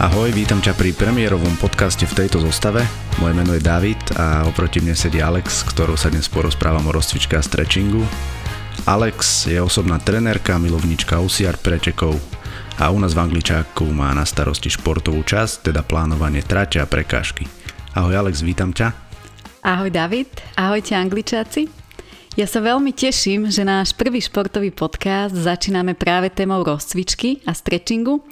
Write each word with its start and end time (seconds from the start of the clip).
Ahoj, 0.00 0.32
vítam 0.32 0.64
ťa 0.64 0.80
pri 0.80 0.96
premiérovom 0.96 1.60
podcaste 1.60 2.08
v 2.08 2.24
tejto 2.24 2.40
zostave. 2.40 2.80
Moje 3.20 3.36
meno 3.36 3.52
je 3.52 3.60
David 3.60 4.00
a 4.16 4.48
oproti 4.48 4.80
mne 4.80 4.96
sedí 4.96 5.20
Alex, 5.20 5.60
ktorou 5.68 5.92
sa 5.92 6.08
dnes 6.08 6.24
porozprávam 6.24 6.88
o 6.88 6.96
rozcvičke 6.96 7.36
a 7.36 7.44
stretchingu. 7.44 8.00
Alex 8.88 9.44
je 9.44 9.60
osobná 9.60 10.00
trenérka, 10.00 10.56
milovníčka 10.56 11.20
UCR 11.20 11.60
prečekov 11.60 12.16
a 12.80 12.88
u 12.88 12.96
nás 12.96 13.12
v 13.12 13.28
Angličáku 13.28 13.92
má 13.92 14.08
na 14.16 14.24
starosti 14.24 14.72
športovú 14.72 15.20
časť, 15.20 15.68
teda 15.68 15.84
plánovanie 15.84 16.40
trate 16.40 16.80
a 16.80 16.88
prekážky. 16.88 17.44
Ahoj 17.92 18.24
Alex, 18.24 18.40
vítam 18.40 18.72
ťa. 18.72 18.96
Ahoj 19.68 19.92
David, 19.92 20.32
ahojte 20.56 20.96
Angličáci. 20.96 21.68
Ja 22.40 22.48
sa 22.48 22.64
veľmi 22.64 22.96
teším, 22.96 23.52
že 23.52 23.68
náš 23.68 23.92
prvý 23.92 24.24
športový 24.24 24.72
podcast 24.72 25.36
začíname 25.36 25.92
práve 25.92 26.32
témou 26.32 26.64
rozcvičky 26.64 27.44
a 27.44 27.52
stretchingu, 27.52 28.24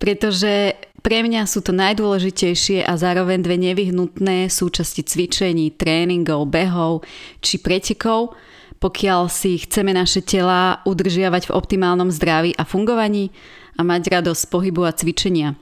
pretože 0.00 0.72
pre 1.04 1.20
mňa 1.20 1.44
sú 1.44 1.60
to 1.60 1.76
najdôležitejšie 1.76 2.80
a 2.80 2.96
zároveň 2.96 3.44
dve 3.44 3.60
nevyhnutné 3.60 4.48
súčasti 4.48 5.04
cvičení, 5.04 5.76
tréningov, 5.76 6.48
behov 6.48 7.04
či 7.44 7.60
pretekov, 7.60 8.32
pokiaľ 8.80 9.28
si 9.28 9.60
chceme 9.60 9.92
naše 9.92 10.24
tela 10.24 10.80
udržiavať 10.88 11.52
v 11.52 11.54
optimálnom 11.60 12.08
zdraví 12.08 12.56
a 12.56 12.64
fungovaní 12.64 13.28
a 13.76 13.84
mať 13.84 14.16
radosť 14.16 14.40
z 14.40 14.48
pohybu 14.48 14.82
a 14.88 14.96
cvičenia. 14.96 15.60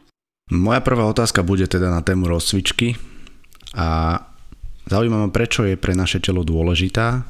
Moja 0.54 0.78
prvá 0.78 1.10
otázka 1.10 1.42
bude 1.42 1.66
teda 1.66 1.90
na 1.90 2.06
tému 2.06 2.30
rozcvičky 2.30 2.94
a 3.74 4.20
zaujíma 4.86 5.26
ma, 5.26 5.28
prečo 5.34 5.66
je 5.66 5.74
pre 5.74 5.98
naše 5.98 6.22
telo 6.22 6.46
dôležitá 6.46 7.26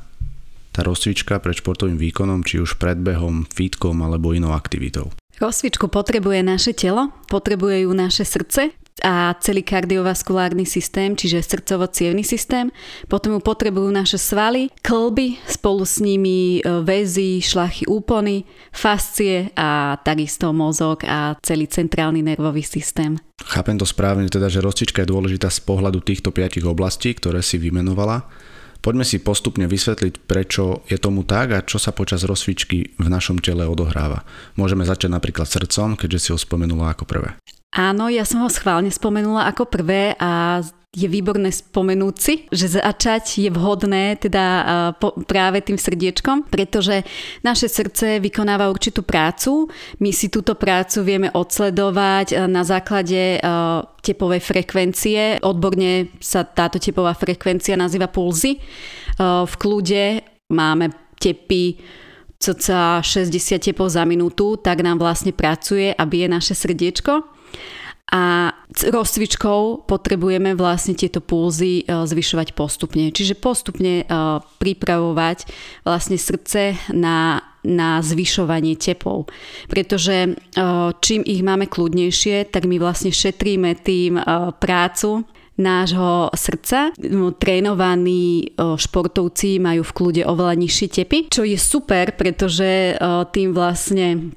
tá 0.73 0.81
rozcvička 0.81 1.37
pred 1.37 1.53
športovým 1.53 2.01
výkonom, 2.01 2.41
či 2.49 2.57
už 2.57 2.81
predbehom, 2.81 3.45
fitkom 3.45 4.01
alebo 4.01 4.33
inou 4.33 4.57
aktivitou. 4.57 5.13
Rozcvičku 5.43 5.91
potrebuje 5.91 6.39
naše 6.47 6.71
telo, 6.71 7.11
potrebuje 7.27 7.83
ju 7.83 7.91
naše 7.91 8.23
srdce 8.23 8.71
a 9.03 9.35
celý 9.43 9.67
kardiovaskulárny 9.67 10.63
systém, 10.63 11.19
čiže 11.19 11.43
srdcovo 11.43 11.91
systém. 12.23 12.71
Potom 13.11 13.35
ju 13.35 13.41
potrebujú 13.43 13.91
naše 13.91 14.23
svaly, 14.23 14.71
klby, 14.87 15.43
spolu 15.51 15.83
s 15.83 15.99
nimi 15.99 16.63
e, 16.63 16.87
väzy, 16.87 17.43
šlachy 17.43 17.91
úpony, 17.91 18.47
fascie 18.71 19.51
a 19.59 19.99
takisto 19.99 20.55
mozog 20.55 21.03
a 21.11 21.35
celý 21.43 21.67
centrálny 21.67 22.23
nervový 22.23 22.63
systém. 22.63 23.19
Chápem 23.43 23.75
to 23.75 23.83
správne, 23.83 24.31
teda, 24.31 24.47
že 24.47 24.63
rozcvička 24.63 25.03
je 25.03 25.11
dôležitá 25.11 25.51
z 25.51 25.59
pohľadu 25.67 26.07
týchto 26.07 26.31
piatich 26.31 26.63
oblastí, 26.63 27.11
ktoré 27.19 27.43
si 27.43 27.59
vymenovala. 27.59 28.31
Poďme 28.83 29.07
si 29.07 29.23
postupne 29.23 29.71
vysvetliť, 29.71 30.27
prečo 30.27 30.83
je 30.91 30.99
tomu 30.99 31.23
tak 31.23 31.55
a 31.55 31.63
čo 31.63 31.79
sa 31.79 31.95
počas 31.95 32.27
rozcvičky 32.27 32.99
v 32.99 33.07
našom 33.07 33.39
tele 33.39 33.63
odohráva. 33.63 34.27
Môžeme 34.59 34.83
začať 34.83 35.15
napríklad 35.15 35.47
srdcom, 35.47 35.95
keďže 35.95 36.19
si 36.19 36.29
ho 36.35 36.39
spomenula 36.39 36.91
ako 36.91 37.07
prvé. 37.07 37.39
Áno, 37.73 38.13
ja 38.13 38.29
som 38.29 38.45
ho 38.45 38.53
schválne 38.53 38.93
spomenula 38.93 39.49
ako 39.49 39.65
prvé 39.65 40.13
a 40.21 40.61
je 40.93 41.09
výborné 41.09 41.49
spomenúť 41.49 42.17
si, 42.21 42.45
že 42.53 42.77
začať 42.77 43.41
je 43.41 43.49
vhodné 43.49 44.21
teda 44.21 44.45
po, 45.01 45.17
práve 45.25 45.65
tým 45.65 45.81
srdiečkom, 45.81 46.53
pretože 46.53 47.01
naše 47.41 47.65
srdce 47.65 48.21
vykonáva 48.21 48.69
určitú 48.69 49.01
prácu. 49.01 49.73
My 50.05 50.13
si 50.13 50.29
túto 50.29 50.53
prácu 50.53 51.01
vieme 51.01 51.33
odsledovať 51.33 52.45
na 52.45 52.61
základe 52.61 53.41
tepovej 54.05 54.45
frekvencie. 54.45 55.41
Odborne 55.41 56.13
sa 56.21 56.45
táto 56.45 56.77
tepová 56.77 57.17
frekvencia 57.17 57.73
nazýva 57.73 58.13
pulzy. 58.13 58.61
V 59.17 59.55
kľude 59.57 60.21
máme 60.53 60.93
tepy 61.17 61.81
cca 62.37 63.01
60 63.01 63.33
tepov 63.65 63.89
za 63.89 64.05
minútu, 64.05 64.61
tak 64.61 64.85
nám 64.85 65.01
vlastne 65.01 65.33
pracuje 65.33 65.89
a 65.89 66.05
bije 66.05 66.29
naše 66.29 66.53
srdiečko 66.53 67.32
a 68.13 68.53
rozcvičkou 68.69 69.89
potrebujeme 69.89 70.53
vlastne 70.53 70.93
tieto 70.93 71.25
pulzy 71.25 71.81
e, 71.81 71.85
zvyšovať 72.05 72.53
postupne. 72.53 73.09
Čiže 73.09 73.41
postupne 73.41 74.05
e, 74.05 74.07
pripravovať 74.61 75.49
vlastne 75.81 76.21
srdce 76.21 76.77
na, 76.93 77.41
na 77.65 78.05
zvyšovanie 78.05 78.77
tepov. 78.77 79.33
Pretože 79.73 80.29
e, 80.29 80.31
čím 81.01 81.25
ich 81.25 81.41
máme 81.41 81.65
kľudnejšie, 81.73 82.53
tak 82.53 82.69
my 82.69 82.77
vlastne 82.77 83.09
šetríme 83.09 83.81
tým 83.81 84.21
prácu 84.61 85.25
nášho 85.57 86.29
srdca. 86.37 86.93
No, 87.09 87.33
trénovaní 87.33 88.57
športovci 88.57 89.57
majú 89.57 89.89
v 89.89 89.97
kľude 89.97 90.23
oveľa 90.29 90.61
nižšie 90.61 90.89
tepy, 91.01 91.19
čo 91.33 91.49
je 91.49 91.57
super, 91.57 92.13
pretože 92.17 92.97
tým 93.37 93.53
vlastne 93.53 94.33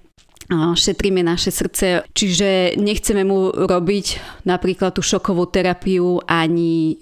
šetríme 0.51 1.25
naše 1.25 1.49
srdce, 1.49 2.05
čiže 2.13 2.77
nechceme 2.77 3.25
mu 3.25 3.49
robiť 3.49 4.05
napríklad 4.45 4.93
tú 4.93 5.01
šokovú 5.01 5.49
terapiu 5.49 6.21
ani 6.29 7.01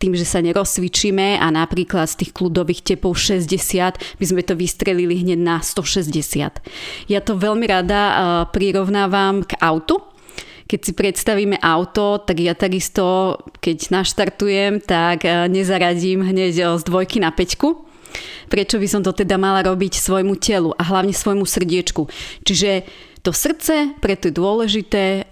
tým, 0.00 0.12
že 0.16 0.24
sa 0.24 0.40
nerozcvičíme 0.40 1.36
a 1.36 1.46
napríklad 1.52 2.08
z 2.08 2.24
tých 2.24 2.32
kľudových 2.32 2.80
tepov 2.96 3.20
60 3.20 4.16
by 4.16 4.24
sme 4.24 4.40
to 4.40 4.56
vystrelili 4.56 5.20
hneď 5.20 5.36
na 5.36 5.60
160. 5.60 7.12
Ja 7.12 7.20
to 7.20 7.36
veľmi 7.36 7.68
rada 7.68 8.00
prirovnávam 8.56 9.44
k 9.44 9.52
autu, 9.60 10.00
keď 10.64 10.80
si 10.80 10.92
predstavíme 10.96 11.60
auto, 11.60 12.24
tak 12.24 12.40
ja 12.40 12.56
takisto, 12.56 13.36
keď 13.60 13.92
naštartujem, 13.92 14.80
tak 14.80 15.28
nezaradím 15.52 16.24
hneď 16.24 16.80
z 16.80 16.82
dvojky 16.88 17.20
na 17.20 17.28
peťku, 17.28 17.91
Prečo 18.48 18.76
by 18.76 18.88
som 18.88 19.00
to 19.00 19.16
teda 19.16 19.36
mala 19.40 19.64
robiť 19.64 19.98
svojmu 19.98 20.36
telu 20.40 20.72
a 20.76 20.82
hlavne 20.84 21.14
svojmu 21.14 21.46
srdiečku. 21.46 22.08
Čiže 22.42 22.86
to 23.22 23.30
srdce, 23.30 23.96
preto 24.02 24.28
je 24.28 24.34
dôležité, 24.34 25.30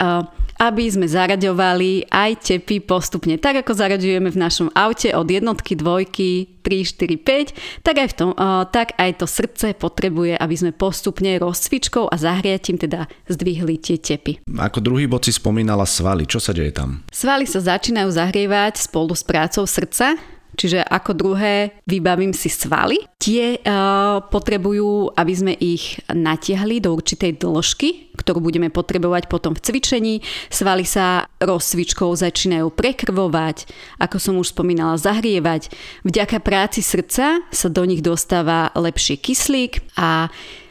aby 0.61 0.85
sme 0.93 1.09
zaraďovali 1.09 2.13
aj 2.13 2.53
tepy 2.53 2.85
postupne. 2.85 3.41
Tak 3.41 3.65
ako 3.65 3.73
zaraďujeme 3.73 4.29
v 4.29 4.39
našom 4.45 4.69
aute 4.77 5.09
od 5.17 5.25
jednotky, 5.25 5.73
dvojky, 5.73 6.61
3, 6.61 6.85
4, 6.85 7.17
5, 7.17 7.81
tak 7.81 7.97
aj, 7.97 8.09
v 8.13 8.15
tom, 8.15 8.31
tak 8.69 8.93
aj 9.01 9.25
to 9.25 9.27
srdce 9.27 9.73
potrebuje, 9.73 10.37
aby 10.37 10.55
sme 10.55 10.77
postupne 10.77 11.33
rozcvičkou 11.41 12.12
a 12.12 12.15
zahriatím 12.21 12.77
teda 12.77 13.09
zdvihli 13.33 13.81
tie 13.81 13.97
tepy. 13.97 14.45
Ako 14.53 14.85
druhý 14.85 15.09
bod 15.09 15.25
si 15.25 15.33
spomínala 15.33 15.89
svaly. 15.89 16.29
Čo 16.29 16.45
sa 16.45 16.53
deje 16.53 16.77
tam? 16.77 17.09
Svaly 17.09 17.49
sa 17.49 17.65
začínajú 17.65 18.12
zahrievať 18.12 18.85
spolu 18.85 19.17
s 19.17 19.25
prácou 19.25 19.65
srdca 19.65 20.21
Čiže 20.59 20.83
ako 20.83 21.12
druhé 21.15 21.78
vybavím 21.87 22.34
si 22.34 22.50
svaly. 22.50 22.99
Tie 23.21 23.61
uh, 23.61 24.25
potrebujú, 24.28 25.15
aby 25.15 25.33
sme 25.33 25.53
ich 25.55 26.00
natiahli 26.11 26.83
do 26.83 26.97
určitej 26.97 27.38
dĺžky, 27.38 28.16
ktorú 28.19 28.44
budeme 28.44 28.69
potrebovať 28.69 29.31
potom 29.31 29.56
v 29.56 29.62
cvičení. 29.62 30.15
Svaly 30.53 30.84
sa 30.84 31.28
rozcvičkou 31.41 32.12
začínajú 32.12 32.69
prekrvovať, 32.75 33.71
ako 34.03 34.16
som 34.19 34.34
už 34.37 34.53
spomínala, 34.53 35.00
zahrievať. 35.00 35.72
Vďaka 36.05 36.43
práci 36.43 36.84
srdca 36.84 37.41
sa 37.49 37.69
do 37.71 37.82
nich 37.87 38.05
dostáva 38.05 38.75
lepší 38.77 39.17
kyslík 39.17 39.81
a 39.97 40.28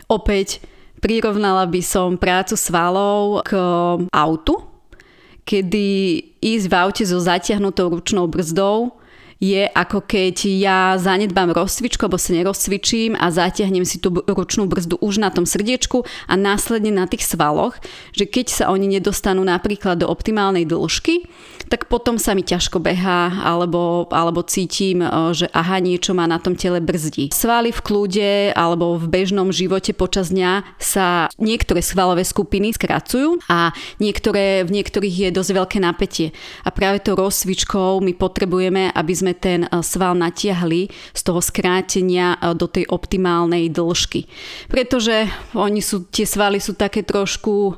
opäť 0.09 0.61
prirovnala 0.99 1.65
by 1.65 1.81
som 1.81 2.19
prácu 2.19 2.59
svalov 2.59 3.47
k 3.47 3.55
autu, 4.11 4.61
kedy 5.47 5.87
ísť 6.43 6.65
v 6.69 6.73
aute 6.77 7.03
so 7.07 7.17
zatiahnutou 7.17 7.89
ručnou 7.89 8.29
brzdou 8.29 8.98
je 9.39 9.63
ako 9.71 10.03
keď 10.03 10.35
ja 10.59 10.79
zanedbám 10.99 11.55
rozcvičku, 11.55 12.03
alebo 12.03 12.19
sa 12.19 12.35
nerozcvičím 12.35 13.15
a 13.15 13.31
zatiahnem 13.31 13.87
si 13.87 13.97
tú 14.03 14.11
ručnú 14.11 14.67
brzdu 14.67 14.99
už 14.99 15.23
na 15.23 15.31
tom 15.31 15.47
srdiečku 15.47 16.03
a 16.27 16.33
následne 16.35 16.91
na 16.91 17.07
tých 17.07 17.23
svaloch, 17.23 17.79
že 18.11 18.27
keď 18.27 18.45
sa 18.51 18.63
oni 18.69 18.99
nedostanú 18.99 19.41
napríklad 19.47 20.03
do 20.03 20.11
optimálnej 20.11 20.67
dĺžky, 20.67 21.25
tak 21.69 21.85
potom 21.85 22.17
sa 22.17 22.33
mi 22.33 22.41
ťažko 22.41 22.81
behá 22.81 23.31
alebo, 23.45 24.09
alebo 24.09 24.41
cítim, 24.43 25.05
e, 25.05 25.07
že 25.37 25.45
aha, 25.53 25.77
niečo 25.79 26.17
ma 26.17 26.25
na 26.25 26.41
tom 26.41 26.57
tele 26.57 26.81
brzdí. 26.81 27.29
Svaly 27.31 27.69
v 27.69 27.79
kľude 27.85 28.31
alebo 28.57 28.97
v 28.97 29.05
bežnom 29.05 29.53
živote 29.53 29.93
počas 29.93 30.33
dňa 30.33 30.65
sa 30.81 31.29
niektoré 31.37 31.85
svalové 31.85 32.25
skupiny 32.25 32.73
skracujú 32.73 33.39
a 33.47 33.71
niektoré, 34.01 34.65
v 34.65 34.81
niektorých 34.81 35.29
je 35.29 35.35
dosť 35.35 35.51
veľké 35.53 35.77
napätie. 35.77 36.33
A 36.65 36.73
práve 36.73 37.05
to 37.05 37.13
rozcvičkou 37.13 38.01
my 38.01 38.17
potrebujeme, 38.17 38.89
aby 38.89 39.13
sme 39.13 39.28
ten 39.37 39.65
e, 39.65 39.69
sval 39.85 40.15
natiahli 40.17 40.89
z 41.13 41.21
toho 41.21 41.41
skrátenia 41.43 42.37
e, 42.37 42.53
do 42.55 42.65
tej 42.65 42.87
optimálnej 42.89 43.69
dĺžky. 43.69 44.25
Pretože 44.71 45.29
oni 45.57 45.81
sú, 45.83 46.07
tie 46.09 46.25
svaly 46.25 46.61
sú 46.63 46.77
také 46.77 47.01
trošku 47.05 47.77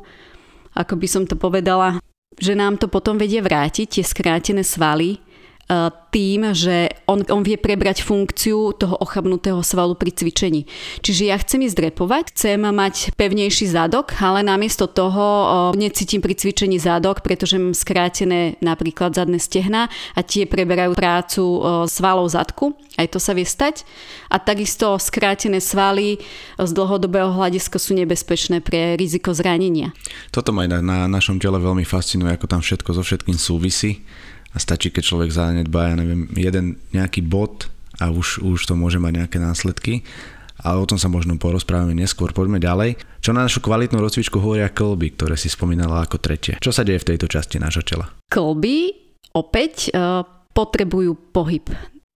ako 0.72 0.94
by 0.96 1.08
som 1.08 1.24
to 1.28 1.36
povedala, 1.36 2.00
že 2.40 2.56
nám 2.56 2.80
to 2.80 2.88
potom 2.88 3.20
vedie 3.20 3.44
vrátiť, 3.44 4.00
tie 4.00 4.06
skrátené 4.08 4.64
svaly, 4.64 5.20
tým, 6.12 6.52
že 6.52 6.92
on, 7.08 7.24
on 7.32 7.40
vie 7.48 7.56
prebrať 7.56 8.04
funkciu 8.04 8.76
toho 8.76 9.00
ochabnutého 9.00 9.64
svalu 9.64 9.96
pri 9.96 10.12
cvičení. 10.12 10.68
Čiže 11.00 11.32
ja 11.32 11.40
chcem 11.40 11.64
ísť 11.64 11.80
drepovať, 11.80 12.36
chcem 12.36 12.60
mať 12.60 13.16
pevnejší 13.16 13.72
zadok, 13.72 14.12
ale 14.20 14.44
namiesto 14.44 14.92
toho 14.92 15.24
necítim 15.80 16.20
pri 16.20 16.36
cvičení 16.36 16.76
zadok, 16.76 17.24
pretože 17.24 17.56
mám 17.56 17.72
skrátené 17.72 18.60
napríklad 18.60 19.16
zadné 19.16 19.40
stehna 19.40 19.88
a 20.12 20.20
tie 20.20 20.44
preberajú 20.44 20.92
prácu 20.92 21.44
svalov 21.88 22.28
zadku. 22.28 22.76
Aj 23.00 23.08
to 23.08 23.24
sa 23.24 23.32
vie 23.32 23.48
stať. 23.48 23.88
A 24.28 24.36
takisto 24.44 25.00
skrátené 25.00 25.64
svaly 25.64 26.20
z 26.60 26.72
dlhodobého 26.76 27.32
hľadiska 27.32 27.80
sú 27.80 27.96
nebezpečné 27.96 28.60
pre 28.60 29.00
riziko 29.00 29.32
zranenia. 29.32 29.96
Toto 30.36 30.52
ma 30.52 30.68
aj 30.68 30.70
na, 30.76 30.80
na 30.84 31.00
našom 31.08 31.40
tele 31.40 31.56
veľmi 31.56 31.88
fascinuje, 31.88 32.36
ako 32.36 32.52
tam 32.52 32.60
všetko 32.60 32.90
so 32.92 33.04
všetkým 33.08 33.40
súvisí 33.40 34.04
a 34.52 34.58
stačí, 34.60 34.92
keď 34.92 35.04
človek 35.04 35.32
zanedbá, 35.32 35.92
ja 35.92 35.96
neviem, 35.96 36.28
jeden 36.36 36.80
nejaký 36.92 37.24
bod 37.24 37.72
a 38.00 38.12
už, 38.12 38.44
už 38.44 38.60
to 38.68 38.74
môže 38.76 39.00
mať 39.00 39.26
nejaké 39.26 39.38
následky 39.40 40.04
ale 40.62 40.78
o 40.78 40.90
tom 40.90 41.02
sa 41.02 41.10
možno 41.10 41.36
porozprávame 41.42 41.98
neskôr. 41.98 42.32
Poďme 42.32 42.62
ďalej. 42.62 43.02
Čo 43.22 43.34
na 43.34 43.46
našu 43.46 43.66
kvalitnú 43.66 43.98
rozcvičku 43.98 44.38
hovoria 44.38 44.70
klby, 44.70 45.18
ktoré 45.18 45.36
si 45.38 45.50
spomínala 45.50 46.06
ako 46.06 46.22
tretie? 46.22 46.62
Čo 46.62 46.70
sa 46.70 46.86
deje 46.86 47.02
v 47.02 47.10
tejto 47.14 47.26
časti 47.26 47.58
nášho 47.58 47.82
tela? 47.82 48.14
Klby 48.30 48.94
opäť 49.34 49.90
uh, 49.92 50.22
potrebujú 50.54 51.34
pohyb. 51.34 51.66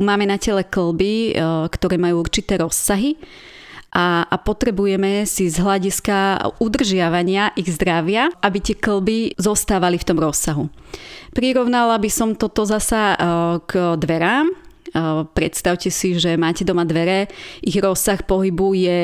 Máme 0.02 0.30
na 0.30 0.38
tele 0.38 0.62
klby, 0.62 1.34
uh, 1.34 1.66
ktoré 1.72 1.98
majú 1.98 2.22
určité 2.22 2.62
rozsahy 2.62 3.18
a, 3.96 4.28
a 4.28 4.36
potrebujeme 4.36 5.24
si 5.24 5.48
z 5.48 5.64
hľadiska 5.64 6.44
udržiavania 6.60 7.56
ich 7.56 7.72
zdravia, 7.72 8.28
aby 8.44 8.60
tie 8.60 8.76
klby 8.76 9.40
zostávali 9.40 9.96
v 9.96 10.08
tom 10.12 10.20
rozsahu. 10.20 10.68
Prirovnala 11.32 11.96
by 11.96 12.10
som 12.12 12.36
toto 12.36 12.68
zasa 12.68 13.16
e, 13.16 13.18
k 13.64 13.96
dverám. 13.96 14.52
E, 14.52 14.56
predstavte 15.32 15.88
si, 15.88 16.20
že 16.20 16.36
máte 16.36 16.68
doma 16.68 16.84
dvere, 16.84 17.32
ich 17.64 17.80
rozsah 17.80 18.20
pohybu 18.20 18.76
je 18.76 19.00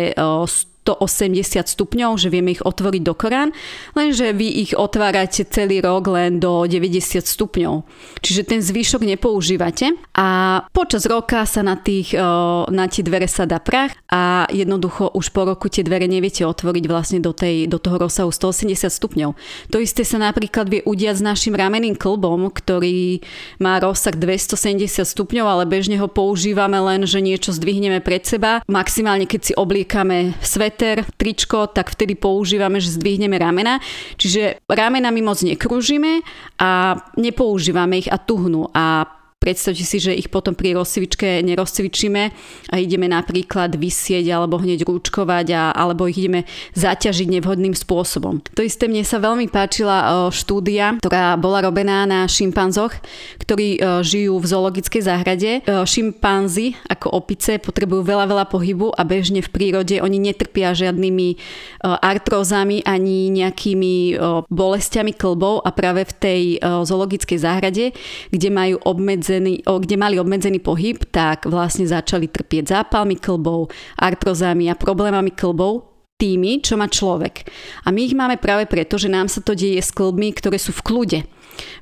180 0.81 1.61
stupňov, 1.69 2.17
že 2.17 2.33
vieme 2.33 2.57
ich 2.57 2.65
otvoriť 2.65 3.01
do 3.05 3.13
Korán, 3.13 3.53
lenže 3.93 4.33
vy 4.33 4.65
ich 4.65 4.73
otvárate 4.73 5.45
celý 5.45 5.77
rok 5.77 6.09
len 6.09 6.41
do 6.41 6.65
90 6.65 7.21
stupňov. 7.21 7.85
Čiže 8.25 8.41
ten 8.49 8.59
zvyšok 8.65 9.05
nepoužívate 9.05 9.93
a 10.17 10.61
počas 10.73 11.05
roka 11.05 11.45
sa 11.45 11.61
na, 11.61 11.77
tých, 11.77 12.17
na 12.65 12.85
tie 12.89 13.05
dvere 13.05 13.29
sa 13.29 13.45
dá 13.45 13.61
prach 13.61 13.93
a 14.09 14.49
jednoducho 14.49 15.13
už 15.13 15.29
po 15.29 15.45
roku 15.45 15.69
tie 15.69 15.85
dvere 15.85 16.09
neviete 16.09 16.41
otvoriť 16.49 16.83
vlastne 16.89 17.19
do, 17.21 17.29
tej, 17.29 17.69
do 17.69 17.77
toho 17.77 18.01
rozsahu 18.01 18.33
180 18.33 18.89
stupňov. 18.89 19.37
To 19.69 19.77
isté 19.77 20.01
sa 20.01 20.17
napríklad 20.17 20.65
vie 20.65 20.81
udiať 20.81 21.21
s 21.21 21.23
našim 21.23 21.53
rameným 21.53 21.93
klbom, 21.93 22.49
ktorý 22.49 23.21
má 23.61 23.77
rozsah 23.77 24.17
270 24.17 25.05
stupňov, 25.05 25.45
ale 25.45 25.69
bežne 25.69 26.01
ho 26.01 26.09
používame 26.09 26.81
len, 26.81 27.05
že 27.05 27.21
niečo 27.21 27.53
zdvihneme 27.53 28.01
pred 28.01 28.25
seba. 28.25 28.65
Maximálne 28.65 29.29
keď 29.29 29.41
si 29.45 29.53
obliekame 29.53 30.33
svet 30.41 30.70
sveter, 30.71 31.03
tričko, 31.19 31.67
tak 31.67 31.91
vtedy 31.91 32.15
používame, 32.15 32.79
že 32.79 32.95
zdvihneme 32.95 33.35
ramena. 33.35 33.83
Čiže 34.15 34.63
ramenami 34.71 35.19
moc 35.19 35.43
nekrúžime 35.43 36.23
a 36.55 36.95
nepoužívame 37.19 37.99
ich 37.99 38.07
a 38.07 38.15
tuhnú. 38.15 38.71
A 38.71 39.03
Predstavte 39.41 39.81
si, 39.81 39.97
že 39.97 40.13
ich 40.13 40.29
potom 40.29 40.53
pri 40.53 40.77
rozcvičke 40.77 41.41
nerozcvičíme 41.41 42.23
a 42.69 42.75
ideme 42.77 43.09
napríklad 43.09 43.73
vysieť 43.73 44.29
alebo 44.29 44.61
hneď 44.61 44.85
rúčkovať 44.85 45.47
a, 45.49 45.73
alebo 45.73 46.05
ich 46.05 46.21
ideme 46.21 46.45
zaťažiť 46.77 47.41
nevhodným 47.41 47.73
spôsobom. 47.73 48.37
To 48.53 48.61
isté 48.61 48.85
mne 48.85 49.01
sa 49.01 49.17
veľmi 49.17 49.49
páčila 49.49 50.29
štúdia, 50.29 51.01
ktorá 51.01 51.41
bola 51.41 51.65
robená 51.65 52.05
na 52.05 52.29
šimpanzoch, 52.29 52.93
ktorí 53.41 53.81
žijú 54.05 54.37
v 54.37 54.45
zoologickej 54.45 55.01
záhrade. 55.01 55.65
Šimpanzi 55.65 56.77
ako 56.85 57.09
opice 57.09 57.57
potrebujú 57.57 58.05
veľa, 58.05 58.29
veľa 58.29 58.45
pohybu 58.45 58.93
a 58.93 59.01
bežne 59.01 59.41
v 59.41 59.49
prírode 59.49 59.97
oni 60.05 60.21
netrpia 60.21 60.77
žiadnymi 60.77 61.41
artrózami 61.81 62.85
ani 62.85 63.33
nejakými 63.33 64.21
bolestiami 64.53 65.17
klbov 65.17 65.65
a 65.65 65.73
práve 65.73 66.05
v 66.05 66.13
tej 66.13 66.41
zoologickej 66.61 67.39
záhrade, 67.41 67.97
kde 68.29 68.49
majú 68.53 68.77
obmedzené 68.85 69.29
obmedzený, 69.31 69.63
kde 69.63 69.95
mali 69.95 70.19
obmedzený 70.19 70.59
pohyb, 70.59 70.99
tak 71.07 71.47
vlastne 71.47 71.87
začali 71.87 72.27
trpieť 72.27 72.75
zápalmi 72.75 73.15
klbov, 73.15 73.71
artrozami 73.95 74.67
a 74.67 74.75
problémami 74.75 75.31
klbov 75.31 75.87
tými, 76.19 76.61
čo 76.61 76.77
má 76.77 76.85
človek. 76.91 77.47
A 77.87 77.89
my 77.89 77.99
ich 78.05 78.13
máme 78.13 78.37
práve 78.37 78.67
preto, 78.69 78.99
že 78.99 79.09
nám 79.09 79.31
sa 79.31 79.41
to 79.41 79.57
deje 79.57 79.81
s 79.81 79.89
klbmi, 79.89 80.35
ktoré 80.35 80.59
sú 80.59 80.69
v 80.75 80.85
kľude. 80.85 81.19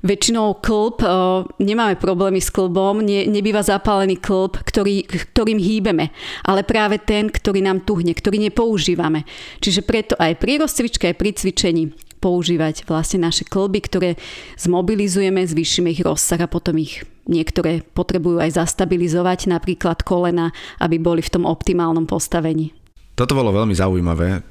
Väčšinou 0.05 0.63
klb, 0.63 1.03
nemáme 1.59 1.99
problémy 1.99 2.39
s 2.39 2.53
klbom, 2.53 3.03
ne, 3.03 3.27
nebýva 3.27 3.65
zapálený 3.65 4.15
klb, 4.21 4.61
ktorý, 4.63 5.03
ktorým 5.05 5.59
hýbeme, 5.59 6.15
ale 6.47 6.63
práve 6.63 7.01
ten, 7.03 7.27
ktorý 7.27 7.59
nám 7.65 7.83
tuhne, 7.83 8.15
ktorý 8.15 8.39
nepoužívame. 8.47 9.27
Čiže 9.59 9.83
preto 9.83 10.13
aj 10.15 10.39
pri 10.39 10.63
rozcvičke, 10.63 11.11
aj 11.11 11.15
pri 11.19 11.29
cvičení 11.35 11.83
používať 12.19 12.83
vlastne 12.85 13.23
naše 13.23 13.47
klby, 13.47 13.79
ktoré 13.87 14.09
zmobilizujeme, 14.59 15.41
zvýšime 15.47 15.95
ich 15.95 16.03
rozsah 16.03 16.43
a 16.43 16.51
potom 16.51 16.77
ich 16.77 17.07
niektoré 17.25 17.81
potrebujú 17.81 18.43
aj 18.43 18.59
zastabilizovať, 18.59 19.49
napríklad 19.49 20.03
kolena, 20.03 20.51
aby 20.83 20.99
boli 20.99 21.23
v 21.23 21.31
tom 21.33 21.43
optimálnom 21.47 22.05
postavení. 22.05 22.75
Toto 23.15 23.35
bolo 23.35 23.51
veľmi 23.51 23.75
zaujímavé. 23.75 24.43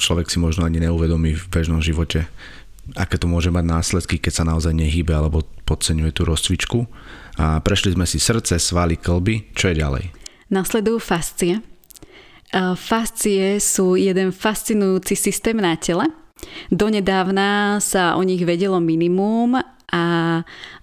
Človek 0.00 0.32
si 0.32 0.40
možno 0.40 0.64
ani 0.64 0.80
neuvedomí 0.80 1.36
v 1.36 1.44
bežnom 1.52 1.84
živote, 1.84 2.24
aké 2.96 3.20
to 3.20 3.28
môže 3.28 3.52
mať 3.52 3.64
následky, 3.68 4.16
keď 4.16 4.32
sa 4.32 4.48
naozaj 4.48 4.72
nehýbe 4.72 5.12
alebo 5.12 5.44
podceňuje 5.68 6.10
tú 6.12 6.24
rozcvičku. 6.24 6.88
A 7.36 7.60
prešli 7.60 7.92
sme 7.92 8.08
si 8.08 8.16
srdce, 8.16 8.56
svaly, 8.56 8.96
klby. 8.96 9.52
Čo 9.52 9.72
je 9.72 9.80
ďalej? 9.80 10.04
Nasledujú 10.48 11.00
fascie. 11.02 11.60
Fascie 12.78 13.58
sú 13.58 13.98
jeden 13.98 14.30
fascinujúci 14.30 15.18
systém 15.18 15.58
na 15.58 15.74
tele, 15.74 16.06
Donedávna 16.72 17.78
sa 17.78 18.16
o 18.18 18.22
nich 18.24 18.42
vedelo 18.42 18.80
minimum 18.80 19.60
a 19.94 20.04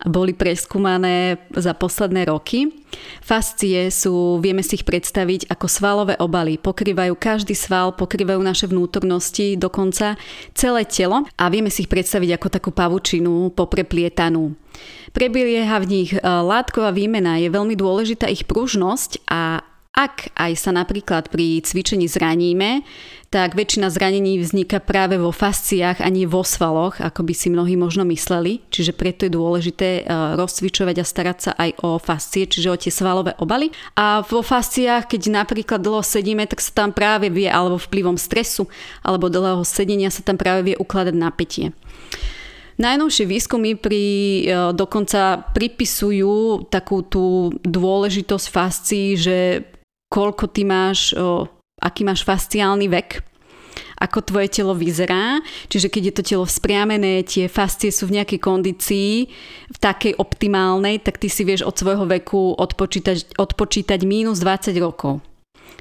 boli 0.08 0.32
preskúmané 0.32 1.36
za 1.52 1.76
posledné 1.76 2.32
roky. 2.32 2.72
Fascie 3.20 3.92
sú, 3.92 4.40
vieme 4.40 4.64
si 4.64 4.80
ich 4.80 4.88
predstaviť 4.88 5.52
ako 5.52 5.68
svalové 5.68 6.16
obaly. 6.16 6.56
Pokrývajú 6.56 7.20
každý 7.20 7.52
sval, 7.52 7.92
pokrývajú 8.00 8.40
naše 8.40 8.72
vnútornosti, 8.72 9.60
dokonca 9.60 10.16
celé 10.56 10.88
telo 10.88 11.28
a 11.36 11.44
vieme 11.52 11.68
si 11.68 11.84
ich 11.84 11.92
predstaviť 11.92 12.40
ako 12.40 12.48
takú 12.48 12.70
pavučinu 12.72 13.52
popreplietanú. 13.52 14.56
Prebieha 15.12 15.76
v 15.84 15.90
nich 15.92 16.10
e, 16.16 16.20
látková 16.24 16.96
výmena, 16.96 17.36
je 17.36 17.52
veľmi 17.52 17.76
dôležitá 17.76 18.32
ich 18.32 18.48
pružnosť 18.48 19.28
a 19.28 19.60
ak 19.92 20.32
aj 20.40 20.56
sa 20.56 20.72
napríklad 20.72 21.28
pri 21.28 21.60
cvičení 21.60 22.08
zraníme, 22.08 22.88
tak 23.28 23.60
väčšina 23.60 23.92
zranení 23.92 24.40
vzniká 24.40 24.80
práve 24.80 25.20
vo 25.20 25.36
fasciách 25.36 26.00
a 26.00 26.08
nie 26.08 26.24
vo 26.24 26.48
svaloch, 26.48 27.00
ako 27.04 27.28
by 27.28 27.34
si 27.36 27.52
mnohí 27.52 27.76
možno 27.76 28.08
mysleli. 28.08 28.64
Čiže 28.72 28.96
preto 28.96 29.28
je 29.28 29.36
dôležité 29.36 29.90
e, 30.00 30.04
rozcvičovať 30.40 30.96
a 31.00 31.06
starať 31.08 31.38
sa 31.40 31.52
aj 31.60 31.70
o 31.84 32.00
fascie, 32.00 32.48
čiže 32.48 32.72
o 32.72 32.80
tie 32.80 32.92
svalové 32.92 33.36
obaly. 33.40 33.72
A 34.00 34.24
vo 34.24 34.40
fasciách, 34.40 35.12
keď 35.12 35.32
napríklad 35.44 35.84
dlho 35.84 36.04
sedíme, 36.04 36.48
tak 36.48 36.64
sa 36.64 36.72
tam 36.72 36.96
práve 36.96 37.28
vie, 37.28 37.52
alebo 37.52 37.80
vplyvom 37.80 38.16
stresu, 38.16 38.72
alebo 39.04 39.32
dlhého 39.32 39.64
sedenia 39.68 40.12
sa 40.12 40.24
tam 40.24 40.40
práve 40.40 40.72
vie 40.72 40.76
ukladať 40.80 41.16
napätie. 41.16 41.76
Najnovšie 42.80 43.26
výskumy 43.28 43.76
pri, 43.76 44.04
e, 44.04 44.44
dokonca 44.72 45.52
pripisujú 45.52 46.68
takú 46.72 47.04
tú 47.04 47.52
dôležitosť 47.64 48.46
fascií, 48.48 49.20
že 49.20 49.38
koľko 50.12 50.52
ty 50.52 50.68
máš, 50.68 51.16
o, 51.16 51.48
aký 51.80 52.04
máš 52.04 52.28
fasciálny 52.28 52.92
vek, 52.92 53.24
ako 54.02 54.20
tvoje 54.26 54.50
telo 54.50 54.74
vyzerá. 54.74 55.40
Čiže 55.70 55.88
keď 55.88 56.02
je 56.04 56.14
to 56.18 56.24
telo 56.26 56.46
vzpriamené, 56.50 57.24
tie 57.24 57.48
fascie 57.48 57.94
sú 57.94 58.10
v 58.10 58.20
nejakej 58.20 58.40
kondícii, 58.42 59.30
v 59.72 59.78
takej 59.78 60.18
optimálnej, 60.18 61.00
tak 61.00 61.22
ty 61.22 61.30
si 61.30 61.46
vieš 61.46 61.64
od 61.64 61.78
svojho 61.78 62.10
veku 62.10 62.58
odpočítať, 62.58 63.38
odpočítať 63.38 64.00
mínus 64.04 64.42
20 64.44 64.74
rokov. 64.82 65.22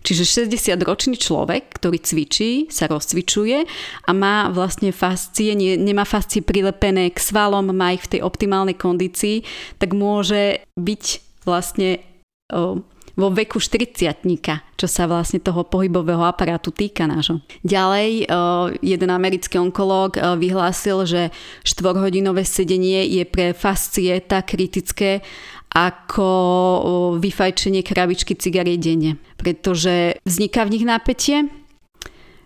Čiže 0.01 0.49
60-ročný 0.49 1.21
človek, 1.21 1.77
ktorý 1.77 2.01
cvičí, 2.01 2.73
sa 2.73 2.89
rozcvičuje 2.89 3.69
a 4.09 4.11
má 4.17 4.49
vlastne 4.49 4.97
fascie, 4.97 5.53
nie, 5.53 5.77
nemá 5.77 6.09
fascie 6.09 6.41
prilepené 6.41 7.13
k 7.13 7.21
svalom, 7.21 7.69
má 7.69 7.93
ich 7.93 8.09
v 8.09 8.17
tej 8.17 8.21
optimálnej 8.25 8.81
kondícii, 8.81 9.45
tak 9.77 9.93
môže 9.93 10.65
byť 10.81 11.05
vlastne 11.45 12.01
vo 13.15 13.31
veku 13.31 13.59
40 13.63 14.23
čo 14.75 14.87
sa 14.89 15.05
vlastne 15.05 15.43
toho 15.43 15.67
pohybového 15.67 16.25
aparátu 16.25 16.73
týka 16.73 17.05
nášho. 17.05 17.45
Ďalej, 17.63 18.27
jeden 18.81 19.11
americký 19.13 19.61
onkológ 19.61 20.17
vyhlásil, 20.17 21.05
že 21.05 21.23
4-hodinové 21.63 22.49
sedenie 22.49 23.05
je 23.07 23.25
pre 23.29 23.53
fascie 23.53 24.25
tak 24.25 24.57
kritické, 24.57 25.21
ako 25.71 26.27
vyfajčenie 27.23 27.87
krabičky 27.87 28.35
cigariet 28.35 28.83
denne. 28.83 29.23
Pretože 29.39 30.19
vzniká 30.27 30.67
v 30.67 30.73
nich 30.75 30.85
napätie, 30.89 31.47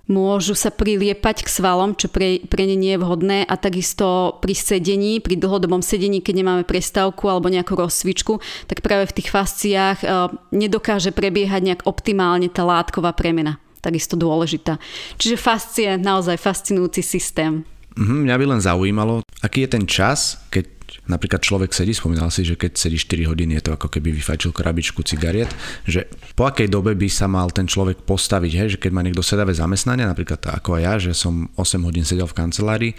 môžu 0.07 0.53
sa 0.53 0.69
priliepať 0.69 1.45
k 1.45 1.49
svalom, 1.49 1.97
čo 1.97 2.13
pre, 2.13 2.45
pre 2.45 2.69
ne 2.69 2.77
nie 2.77 2.93
je 2.97 3.01
vhodné 3.01 3.39
a 3.49 3.55
takisto 3.57 4.37
pri 4.45 4.53
sedení, 4.53 5.21
pri 5.25 5.41
dlhodobom 5.41 5.81
sedení, 5.81 6.21
keď 6.21 6.35
nemáme 6.45 6.65
prestávku 6.69 7.29
alebo 7.29 7.49
nejakú 7.49 7.73
rozcvičku, 7.77 8.41
tak 8.69 8.85
práve 8.85 9.09
v 9.09 9.17
tých 9.17 9.29
fasciách 9.33 9.99
e, 10.05 10.07
nedokáže 10.53 11.13
prebiehať 11.17 11.61
nejak 11.65 11.83
optimálne 11.89 12.53
tá 12.53 12.65
látková 12.67 13.17
premena. 13.17 13.57
Takisto 13.81 14.17
dôležitá. 14.17 14.81
Čiže 15.21 15.37
fascie 15.37 15.89
je 15.93 16.01
naozaj 16.01 16.41
fascinujúci 16.41 17.05
systém. 17.05 17.65
Mhm, 17.95 18.27
mňa 18.27 18.37
by 18.41 18.45
len 18.51 18.61
zaujímalo, 18.61 19.15
aký 19.45 19.69
je 19.69 19.71
ten 19.79 19.85
čas, 19.87 20.41
keď 20.51 20.74
napríklad 21.05 21.41
človek 21.45 21.71
sedí, 21.77 21.93
spomínal 21.93 22.33
si, 22.33 22.45
že 22.47 22.57
keď 22.57 22.77
sedí 22.77 22.97
4 22.97 23.31
hodiny, 23.31 23.61
je 23.61 23.63
to 23.69 23.73
ako 23.77 23.89
keby 23.93 24.15
vyfajčil 24.17 24.55
krabičku 24.55 25.05
cigariet, 25.05 25.51
že 25.85 26.09
po 26.33 26.49
akej 26.49 26.69
dobe 26.73 26.97
by 26.97 27.09
sa 27.11 27.29
mal 27.29 27.53
ten 27.53 27.69
človek 27.69 28.05
postaviť, 28.09 28.53
hej, 28.57 28.69
že 28.77 28.79
keď 28.81 28.91
má 28.93 29.01
niekto 29.05 29.21
sedavé 29.21 29.53
zamestnanie, 29.53 30.09
napríklad 30.09 30.41
ako 30.41 30.81
aj 30.81 30.83
ja, 30.83 30.95
že 31.01 31.13
som 31.13 31.49
8 31.57 31.85
hodín 31.85 32.09
sedel 32.09 32.29
v 32.29 32.37
kancelárii, 32.37 32.93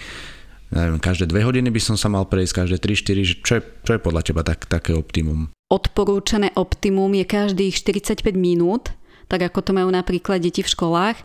neviem, 0.73 1.01
každé 1.01 1.29
2 1.29 1.47
hodiny 1.47 1.69
by 1.69 1.81
som 1.81 1.95
sa 1.95 2.09
mal 2.11 2.25
prejsť, 2.25 2.65
každé 2.65 2.77
3-4, 2.81 3.21
že 3.25 3.33
čo 3.41 3.53
je, 3.57 3.61
čo 3.85 3.91
je 3.95 3.99
podľa 4.01 4.21
teba 4.25 4.41
tak, 4.41 4.65
také 4.65 4.93
optimum? 4.93 5.49
Odporúčané 5.65 6.53
optimum 6.53 7.09
je 7.17 7.25
každých 7.25 7.73
45 7.81 8.37
minút, 8.37 8.93
tak 9.27 9.41
ako 9.51 9.59
to 9.61 9.71
majú 9.73 9.89
napríklad 9.89 10.41
deti 10.41 10.61
v 10.61 10.71
školách. 10.71 11.17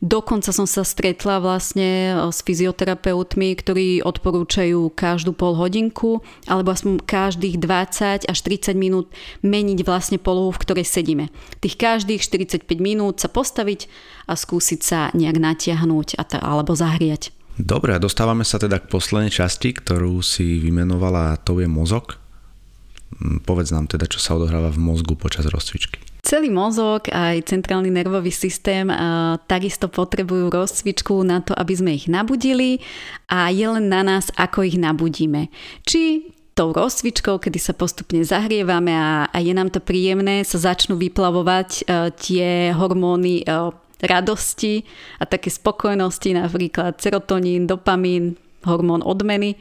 Dokonca 0.00 0.50
som 0.50 0.64
sa 0.64 0.82
stretla 0.82 1.38
vlastne 1.38 2.16
s 2.32 2.40
fyzioterapeutmi, 2.42 3.54
ktorí 3.54 4.00
odporúčajú 4.02 4.90
každú 4.92 5.36
pol 5.36 5.54
hodinku 5.54 6.24
alebo 6.48 6.72
aspoň 6.72 7.04
každých 7.04 7.60
20 7.60 8.28
až 8.28 8.38
30 8.40 8.74
minút 8.74 9.12
meniť 9.44 9.78
vlastne 9.84 10.18
polohu, 10.18 10.50
v 10.52 10.62
ktorej 10.64 10.86
sedíme. 10.88 11.28
Tých 11.60 11.76
každých 11.76 12.24
45 12.24 12.66
minút 12.80 13.20
sa 13.20 13.28
postaviť 13.28 13.86
a 14.26 14.34
skúsiť 14.34 14.80
sa 14.80 15.12
nejak 15.12 15.36
natiahnuť 15.38 16.18
alebo 16.40 16.72
zahriať. 16.72 17.34
Dobre, 17.60 17.92
dostávame 18.00 18.48
sa 18.48 18.56
teda 18.56 18.80
k 18.80 18.88
poslednej 18.88 19.28
časti, 19.28 19.76
ktorú 19.76 20.24
si 20.24 20.56
vymenovala, 20.56 21.36
to 21.44 21.60
je 21.60 21.68
mozog. 21.68 22.16
Hm, 23.20 23.44
povedz 23.44 23.76
nám 23.76 23.92
teda, 23.92 24.08
čo 24.08 24.16
sa 24.16 24.40
odohráva 24.40 24.72
v 24.72 24.80
mozgu 24.80 25.14
počas 25.20 25.44
rozcvičky. 25.44 26.11
Celý 26.32 26.48
mozog 26.48 27.12
aj 27.12 27.44
centrálny 27.44 27.92
nervový 27.92 28.32
systém 28.32 28.88
uh, 28.88 29.36
takisto 29.44 29.92
potrebujú 29.92 30.48
rozcvičku 30.48 31.20
na 31.28 31.44
to, 31.44 31.52
aby 31.52 31.76
sme 31.76 31.92
ich 31.92 32.08
nabudili 32.08 32.80
a 33.28 33.52
je 33.52 33.68
len 33.68 33.92
na 33.92 34.00
nás, 34.00 34.32
ako 34.40 34.64
ich 34.64 34.80
nabudíme. 34.80 35.52
Či 35.84 36.32
tou 36.56 36.72
rozcvičkou, 36.72 37.36
kedy 37.36 37.60
sa 37.60 37.76
postupne 37.76 38.24
zahrievame 38.24 38.96
a, 38.96 39.28
a 39.28 39.38
je 39.44 39.52
nám 39.52 39.76
to 39.76 39.84
príjemné, 39.84 40.40
sa 40.48 40.72
začnú 40.72 40.96
vyplavovať 40.96 41.84
uh, 41.84 42.08
tie 42.16 42.72
hormóny 42.72 43.44
uh, 43.44 43.68
radosti 44.00 44.88
a 45.20 45.28
také 45.28 45.52
spokojnosti, 45.52 46.32
napríklad 46.32 46.96
serotonín, 46.96 47.68
dopamín, 47.68 48.40
hormón 48.64 49.02
odmeny, 49.04 49.58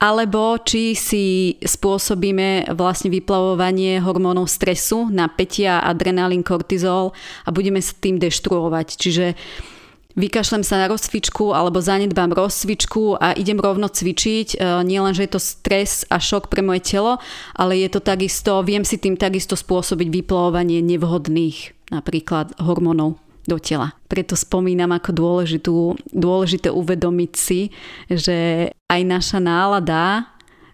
alebo 0.00 0.58
či 0.60 0.96
si 0.96 1.56
spôsobíme 1.60 2.72
vlastne 2.74 3.12
vyplavovanie 3.12 4.00
hormónov 4.00 4.48
stresu, 4.48 5.08
napätia, 5.10 5.82
adrenalín, 5.84 6.42
kortizol 6.42 7.12
a 7.44 7.48
budeme 7.52 7.78
sa 7.78 7.94
tým 7.98 8.16
deštruovať. 8.18 8.88
Čiže 8.96 9.26
vykašlem 10.18 10.66
sa 10.66 10.82
na 10.82 10.86
rozcvičku 10.90 11.54
alebo 11.54 11.78
zanedbám 11.78 12.34
rozcvičku 12.34 13.20
a 13.20 13.36
idem 13.36 13.60
rovno 13.62 13.86
cvičiť. 13.86 14.48
E, 14.54 14.84
nie 14.84 14.98
len, 14.98 15.14
že 15.14 15.28
je 15.28 15.32
to 15.36 15.40
stres 15.40 16.04
a 16.10 16.18
šok 16.18 16.50
pre 16.50 16.64
moje 16.64 16.82
telo, 16.84 17.22
ale 17.54 17.78
je 17.78 17.88
to 17.92 18.00
takisto, 18.02 18.60
viem 18.66 18.82
si 18.82 18.98
tým 18.98 19.14
takisto 19.14 19.54
spôsobiť 19.54 20.08
vyplavovanie 20.10 20.82
nevhodných 20.82 21.78
napríklad 21.90 22.54
hormónov 22.62 23.18
do 23.48 23.56
tela. 23.60 23.96
Preto 24.10 24.36
spomínam 24.36 24.92
ako 24.92 25.10
dôležitú, 25.12 25.76
dôležité 26.12 26.68
uvedomiť 26.68 27.32
si, 27.36 27.72
že 28.10 28.68
aj 28.90 29.00
naša 29.06 29.38
nálada 29.40 30.28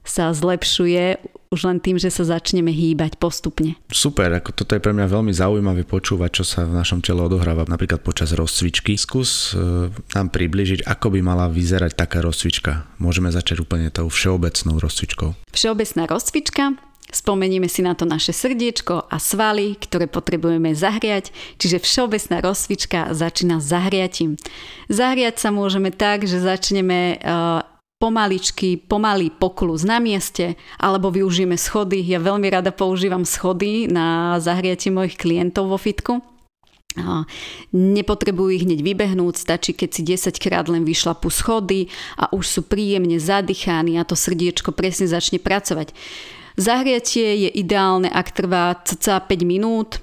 sa 0.07 0.31
zlepšuje 0.31 1.19
už 1.51 1.61
len 1.67 1.79
tým, 1.79 1.97
že 1.97 2.11
sa 2.11 2.27
začneme 2.27 2.75
hýbať 2.75 3.19
postupne. 3.23 3.79
Super, 3.91 4.29
ako 4.35 4.51
toto 4.53 4.75
je 4.75 4.83
pre 4.83 4.91
mňa 4.91 5.07
veľmi 5.07 5.33
zaujímavé 5.33 5.87
počúvať, 5.87 6.43
čo 6.43 6.45
sa 6.45 6.67
v 6.67 6.75
našom 6.75 7.01
tele 7.03 7.23
odohráva 7.23 7.67
napríklad 7.71 8.03
počas 8.03 8.35
rozcvičky. 8.35 8.99
Skús 8.99 9.55
e, 9.55 9.89
nám 9.91 10.29
približiť, 10.35 10.85
ako 10.85 11.17
by 11.17 11.21
mala 11.23 11.47
vyzerať 11.47 11.95
taká 11.95 12.19
rozcvička. 12.21 12.91
Môžeme 12.99 13.31
začať 13.31 13.63
úplne 13.63 13.89
tou 13.95 14.11
všeobecnou 14.11 14.83
rozcvičkou. 14.83 15.33
Všeobecná 15.55 16.03
rozcvička 16.11 16.65
Spomenieme 17.07 17.71
si 17.71 17.87
na 17.87 17.95
to 17.95 18.03
naše 18.03 18.35
srdiečko 18.35 19.07
a 19.07 19.17
svaly, 19.23 19.79
ktoré 19.79 20.11
potrebujeme 20.11 20.75
zahriať, 20.75 21.31
čiže 21.57 21.79
všeobecná 21.79 22.43
rozcvička 22.43 23.15
začína 23.15 23.63
zahriatím. 23.63 24.35
Zahriať 24.91 25.39
sa 25.39 25.55
môžeme 25.55 25.95
tak, 25.95 26.27
že 26.27 26.43
začneme 26.43 27.23
uh, 27.23 27.63
pomaličky, 27.97 28.77
pomalý 28.77 29.31
poklus 29.33 29.87
na 29.87 30.03
mieste, 30.03 30.59
alebo 30.77 31.09
využijeme 31.09 31.57
schody. 31.57 32.03
Ja 32.05 32.21
veľmi 32.21 32.51
rada 32.51 32.75
používam 32.75 33.25
schody 33.25 33.89
na 33.89 34.37
zahriatie 34.43 34.93
mojich 34.93 35.17
klientov 35.17 35.73
vo 35.73 35.79
fitku. 35.81 36.21
Nepotrebujú 37.77 38.51
ich 38.57 38.65
hneď 38.65 38.81
vybehnúť, 38.81 39.37
stačí 39.37 39.77
keď 39.77 39.91
si 39.93 40.03
10 40.33 40.41
krát 40.41 40.65
len 40.73 40.85
vyšlapú 40.85 41.29
schody 41.29 41.93
a 42.17 42.33
už 42.33 42.45
sú 42.49 42.61
príjemne 42.65 43.21
zadýchaní 43.21 44.01
a 44.01 44.09
to 44.09 44.17
srdiečko 44.17 44.73
presne 44.73 45.05
začne 45.05 45.37
pracovať. 45.37 45.93
Zahriatie 46.57 47.47
je 47.47 47.51
ideálne, 47.53 48.09
ak 48.09 48.33
trvá 48.33 48.81
cca 48.81 49.21
5 49.21 49.45
minút, 49.45 50.01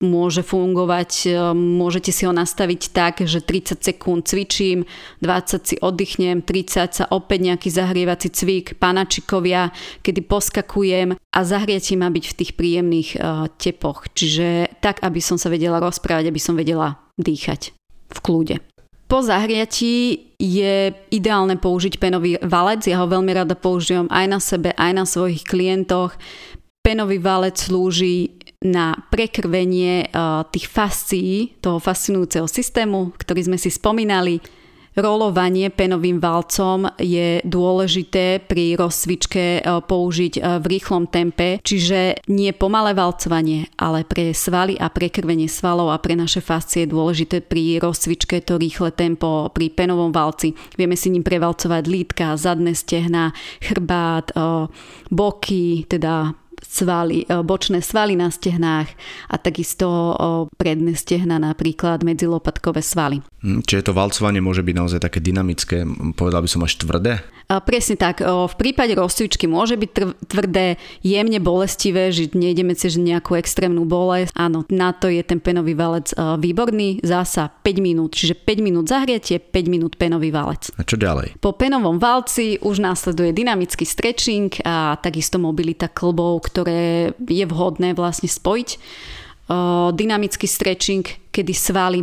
môže 0.00 0.40
fungovať, 0.40 1.12
e, 1.28 1.52
môžete 1.52 2.08
si 2.08 2.24
ho 2.24 2.32
nastaviť 2.32 2.82
tak, 2.96 3.20
že 3.28 3.44
30 3.44 3.84
sekúnd 3.84 4.24
cvičím, 4.24 4.88
20 5.20 5.68
si 5.68 5.76
oddychnem, 5.76 6.40
30 6.40 6.96
sa 6.96 7.04
opäť 7.12 7.52
nejaký 7.52 7.68
zahrievací 7.68 8.32
cvik, 8.32 8.80
panačikovia, 8.80 9.76
kedy 10.00 10.24
poskakujem 10.24 11.20
a 11.20 11.38
zahriatie 11.44 12.00
má 12.00 12.08
byť 12.08 12.24
v 12.32 12.36
tých 12.36 12.52
príjemných 12.56 13.10
uh, 13.20 13.52
tepoch. 13.60 14.08
Čiže 14.16 14.80
tak, 14.80 15.04
aby 15.04 15.20
som 15.20 15.36
sa 15.36 15.52
vedela 15.52 15.76
rozprávať, 15.84 16.32
aby 16.32 16.40
som 16.40 16.56
vedela 16.56 16.96
dýchať 17.20 17.76
v 18.08 18.18
kľude. 18.24 18.56
Po 19.10 19.26
zahriatí 19.26 20.30
je 20.38 20.94
ideálne 21.10 21.58
použiť 21.58 21.98
penový 21.98 22.38
valec. 22.46 22.86
Ja 22.86 23.02
ho 23.02 23.10
veľmi 23.10 23.34
rada 23.34 23.58
použijem 23.58 24.06
aj 24.06 24.26
na 24.30 24.38
sebe, 24.38 24.70
aj 24.78 24.92
na 24.94 25.02
svojich 25.02 25.42
klientoch. 25.42 26.14
Penový 26.78 27.18
valec 27.18 27.58
slúži 27.58 28.38
na 28.62 28.94
prekrvenie 29.10 30.14
tých 30.54 30.66
fascií, 30.70 31.58
toho 31.58 31.82
fascinujúceho 31.82 32.46
systému, 32.46 33.10
ktorý 33.18 33.50
sme 33.50 33.58
si 33.58 33.74
spomínali 33.74 34.38
Rolovanie 34.98 35.70
penovým 35.70 36.18
valcom 36.18 36.90
je 36.98 37.38
dôležité 37.46 38.42
pri 38.42 38.74
rozcvičke 38.74 39.44
e, 39.58 39.60
použiť 39.62 40.34
e, 40.34 40.40
v 40.58 40.64
rýchlom 40.66 41.06
tempe, 41.06 41.62
čiže 41.62 42.26
nie 42.26 42.50
pomalé 42.50 42.90
valcovanie, 42.98 43.70
ale 43.78 44.02
pre 44.02 44.34
svaly 44.34 44.74
a 44.82 44.90
prekrvenie 44.90 45.46
svalov 45.46 45.94
a 45.94 46.02
pre 46.02 46.18
naše 46.18 46.42
fascie 46.42 46.84
je 46.84 46.92
dôležité 46.92 47.38
pri 47.38 47.78
rozcvičke 47.78 48.42
to 48.42 48.58
rýchle 48.58 48.90
tempo 48.90 49.46
pri 49.54 49.70
penovom 49.70 50.10
valci. 50.10 50.58
Vieme 50.74 50.98
si 50.98 51.14
ním 51.14 51.22
prevalcovať 51.22 51.86
lítka, 51.86 52.34
zadné 52.34 52.74
stehna, 52.74 53.30
chrbát, 53.62 54.34
e, 54.34 54.66
boky, 55.06 55.86
teda 55.86 56.34
svaly, 56.64 57.24
e, 57.26 57.42
bočné 57.42 57.80
svaly 57.80 58.16
na 58.16 58.30
stehnách 58.30 58.88
a 59.28 59.36
takisto 59.36 59.86
e, 59.86 60.14
predné 60.56 60.94
stehna, 60.96 61.40
napríklad 61.40 62.04
medzilopatkové 62.06 62.80
svaly. 62.84 63.24
Hm, 63.40 63.64
čiže 63.64 63.90
to 63.90 63.96
valcovanie 63.96 64.44
môže 64.44 64.60
byť 64.60 64.74
naozaj 64.76 65.00
také 65.00 65.18
dynamické, 65.24 65.84
povedal 66.14 66.44
by 66.44 66.48
som 66.50 66.64
až 66.64 66.76
tvrdé? 66.80 67.24
Presne 67.50 67.98
tak. 67.98 68.22
V 68.22 68.54
prípade 68.54 68.94
rozcvičky 68.94 69.50
môže 69.50 69.74
byť 69.74 69.90
tvrdé, 70.30 70.78
jemne 71.02 71.42
bolestivé, 71.42 72.14
že 72.14 72.30
nejdeme 72.30 72.78
cez 72.78 72.94
nejakú 72.94 73.34
extrémnu 73.34 73.82
bolesť. 73.90 74.30
Áno, 74.38 74.62
na 74.70 74.94
to 74.94 75.10
je 75.10 75.18
ten 75.26 75.42
penový 75.42 75.74
valec 75.74 76.14
výborný. 76.14 77.02
Zasa 77.02 77.50
5 77.50 77.82
minút, 77.82 78.14
čiže 78.14 78.38
5 78.38 78.62
minút 78.62 78.86
zahriatie, 78.86 79.42
5 79.42 79.66
minút 79.66 79.98
penový 79.98 80.30
valec. 80.30 80.70
A 80.78 80.86
čo 80.86 80.94
ďalej? 80.94 81.42
Po 81.42 81.50
penovom 81.58 81.98
valci 81.98 82.54
už 82.62 82.78
následuje 82.78 83.34
dynamický 83.34 83.82
stretching 83.82 84.54
a 84.62 84.94
takisto 85.02 85.42
mobilita 85.42 85.90
klbov, 85.90 86.46
ktoré 86.50 87.14
je 87.16 87.46
vhodné 87.46 87.94
vlastne 87.94 88.26
spojiť. 88.26 88.68
Dynamický 89.94 90.46
stretching, 90.50 91.06
kedy 91.30 91.54
svaly 91.54 92.02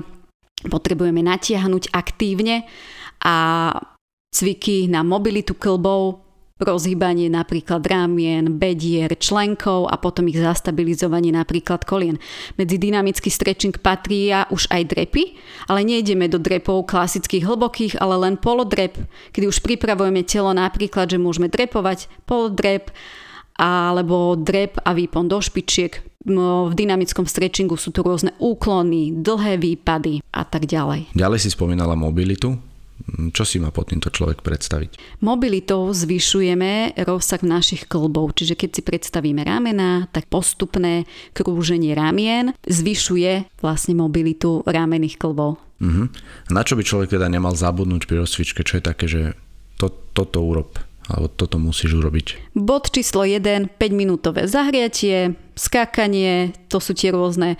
potrebujeme 0.67 1.19
natiahnuť 1.21 1.91
aktívne 1.91 2.63
a 3.23 3.35
cviky 4.31 4.87
na 4.87 5.03
mobilitu 5.03 5.55
klbov, 5.55 6.23
rozhýbanie 6.57 7.29
napríklad 7.29 7.85
rámien, 7.85 8.57
bedier, 8.57 9.13
členkov 9.13 9.93
a 9.93 9.95
potom 10.01 10.25
ich 10.25 10.41
zastabilizovanie 10.41 11.29
napríklad 11.29 11.85
kolien. 11.85 12.17
Medzi 12.57 12.81
dynamický 12.81 13.29
stretching 13.29 13.77
patria 13.77 14.49
už 14.49 14.65
aj 14.73 14.89
drepy, 14.89 15.37
ale 15.69 15.85
nejdeme 15.85 16.25
do 16.25 16.41
drepov 16.41 16.89
klasických 16.89 17.45
hlbokých, 17.45 18.01
ale 18.01 18.17
len 18.17 18.41
polodrep, 18.41 18.97
kedy 19.37 19.45
už 19.45 19.61
pripravujeme 19.61 20.25
telo 20.25 20.49
napríklad, 20.49 21.13
že 21.13 21.21
môžeme 21.21 21.45
drepovať 21.45 22.09
polodrep, 22.25 22.89
alebo 23.57 24.37
drep 24.37 24.79
a 24.85 24.93
výpon 24.93 25.27
do 25.27 25.41
špičiek. 25.41 25.99
v 26.27 26.73
dynamickom 26.75 27.25
stretchingu 27.25 27.79
sú 27.79 27.89
tu 27.95 28.03
rôzne 28.03 28.35
úklony, 28.37 29.15
dlhé 29.15 29.57
výpady 29.57 30.21
a 30.31 30.43
tak 30.43 30.69
ďalej. 30.69 31.11
Ďalej 31.15 31.39
si 31.41 31.49
spomínala 31.51 31.97
mobilitu. 31.97 32.55
Čo 33.07 33.45
si 33.45 33.61
má 33.61 33.69
pod 33.69 33.93
týmto 33.93 34.09
človek 34.09 34.41
predstaviť? 34.41 35.21
Mobilitou 35.23 35.93
zvyšujeme 35.93 36.97
rozsah 37.05 37.39
našich 37.45 37.85
klbov, 37.85 38.35
čiže 38.35 38.57
keď 38.57 38.69
si 38.73 38.81
predstavíme 38.81 39.45
ramena, 39.45 40.09
tak 40.11 40.27
postupné 40.27 41.05
krúženie 41.31 41.93
ramien 41.93 42.51
zvyšuje 42.65 43.61
vlastne 43.61 43.93
mobilitu 43.95 44.65
ramenných 44.65 45.15
klbov. 45.21 45.61
Uh-huh. 45.77 46.09
Na 46.49 46.65
čo 46.65 46.73
by 46.73 46.83
človek 46.83 47.15
teda 47.15 47.29
nemal 47.29 47.53
zabudnúť 47.53 48.09
pri 48.09 48.25
rozcvičke? 48.25 48.65
Čo 48.65 48.81
je 48.81 48.83
také, 48.83 49.05
že 49.05 49.21
to, 49.77 49.93
toto 50.11 50.41
urob? 50.41 50.73
Alebo 51.07 51.31
toto 51.31 51.55
musíš 51.57 51.97
urobiť. 51.97 52.55
Bod 52.55 52.91
číslo 52.91 53.23
1, 53.23 53.79
5-minútové 53.79 54.45
zahriatie, 54.47 55.35
skákanie, 55.55 56.51
to 56.67 56.83
sú 56.83 56.91
tie 56.91 57.15
rôzne 57.15 57.55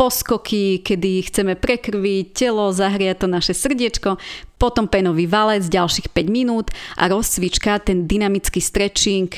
poskoky, 0.00 0.80
kedy 0.80 1.28
chceme 1.28 1.60
prekrviť 1.60 2.32
telo, 2.32 2.72
zahriať 2.72 3.20
to 3.20 3.26
naše 3.28 3.52
srdiečko, 3.52 4.16
potom 4.56 4.88
penový 4.88 5.28
valec, 5.28 5.68
ďalších 5.68 6.08
5 6.08 6.24
minút 6.32 6.72
a 6.96 7.04
rozcvička, 7.12 7.84
ten 7.84 8.08
dynamický 8.08 8.64
stretching 8.64 9.28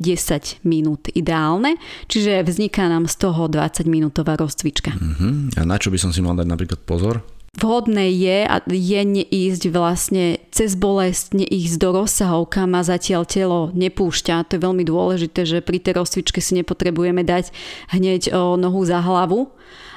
10 0.00 0.64
minút 0.64 1.12
ideálne, 1.12 1.76
čiže 2.08 2.44
vzniká 2.44 2.88
nám 2.88 3.04
z 3.08 3.16
toho 3.20 3.48
20 3.48 3.84
minútová 3.84 4.36
rozcvička. 4.36 4.96
Uh-huh. 4.96 5.52
A 5.56 5.64
na 5.68 5.76
čo 5.76 5.92
by 5.92 6.00
som 6.00 6.12
si 6.12 6.24
mal 6.24 6.36
dať 6.36 6.48
napríklad 6.48 6.80
pozor? 6.84 7.20
Vhodné 7.50 8.14
je, 8.14 8.46
a 8.46 8.62
je 8.62 9.00
neísť 9.02 9.74
vlastne 9.74 10.38
cez 10.54 10.78
bolesť, 10.78 11.34
neísť 11.34 11.76
do 11.82 11.92
rozsahov, 11.92 12.46
kam 12.46 12.72
ma 12.72 12.86
zatiaľ 12.86 13.26
telo 13.26 13.74
nepúšťa. 13.74 14.46
To 14.48 14.54
je 14.56 14.64
veľmi 14.64 14.86
dôležité, 14.86 15.42
že 15.44 15.58
pri 15.58 15.82
tej 15.82 15.98
rozcvičke 15.98 16.38
si 16.38 16.56
nepotrebujeme 16.62 17.26
dať 17.26 17.50
hneď 17.90 18.32
nohu 18.54 18.80
za 18.86 19.02
hlavu, 19.02 19.50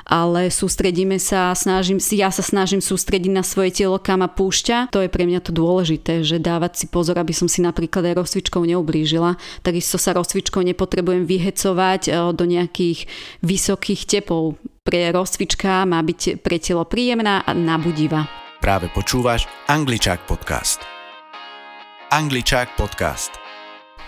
ale 0.03 0.49
sústredíme 0.49 1.21
sa, 1.21 1.53
snažím 1.53 2.01
si, 2.01 2.19
ja 2.19 2.33
sa 2.33 2.41
snažím 2.41 2.81
sústrediť 2.81 3.31
na 3.31 3.45
svoje 3.45 3.71
telo, 3.71 4.01
kam 4.01 4.25
ma 4.25 4.33
púšťa. 4.33 4.89
To 4.89 5.05
je 5.05 5.13
pre 5.13 5.29
mňa 5.29 5.45
to 5.45 5.53
dôležité, 5.53 6.25
že 6.25 6.41
dávať 6.41 6.83
si 6.83 6.85
pozor, 6.89 7.21
aby 7.21 7.37
som 7.37 7.45
si 7.45 7.61
napríklad 7.61 8.11
aj 8.11 8.17
rozcvičkou 8.17 8.65
neublížila. 8.65 9.37
Takisto 9.61 10.01
sa 10.01 10.17
rozcvičkou 10.17 10.59
nepotrebujem 10.59 11.29
vyhecovať 11.29 12.33
do 12.33 12.43
nejakých 12.49 13.05
vysokých 13.45 14.09
tepov. 14.09 14.57
Pre 14.83 14.99
rozcvička 15.15 15.87
má 15.87 16.03
byť 16.03 16.43
pre 16.43 16.59
telo 16.59 16.83
príjemná 16.83 17.47
a 17.47 17.55
nabudivá. 17.55 18.27
Práve 18.59 18.91
počúvaš 18.91 19.47
Angličák 19.71 20.27
podcast. 20.27 20.83
Angličák 22.11 22.75
podcast. 22.75 23.31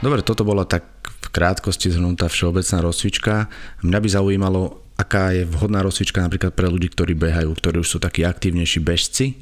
Dobre, 0.03 0.19
toto 0.19 0.43
bola 0.43 0.67
tak 0.67 0.83
v 1.07 1.27
krátkosti 1.31 1.95
zhrnutá 1.95 2.27
všeobecná 2.27 2.83
rozcvička. 2.83 3.47
Mňa 3.87 3.99
by 4.03 4.09
zaujímalo, 4.19 4.91
aká 4.99 5.31
je 5.31 5.47
vhodná 5.47 5.79
rozcvička 5.79 6.19
napríklad 6.19 6.51
pre 6.51 6.67
ľudí, 6.67 6.91
ktorí 6.91 7.15
behajú, 7.15 7.55
ktorí 7.55 7.79
už 7.79 7.95
sú 7.95 8.03
takí 8.03 8.27
aktívnejší 8.27 8.83
bežci, 8.83 9.39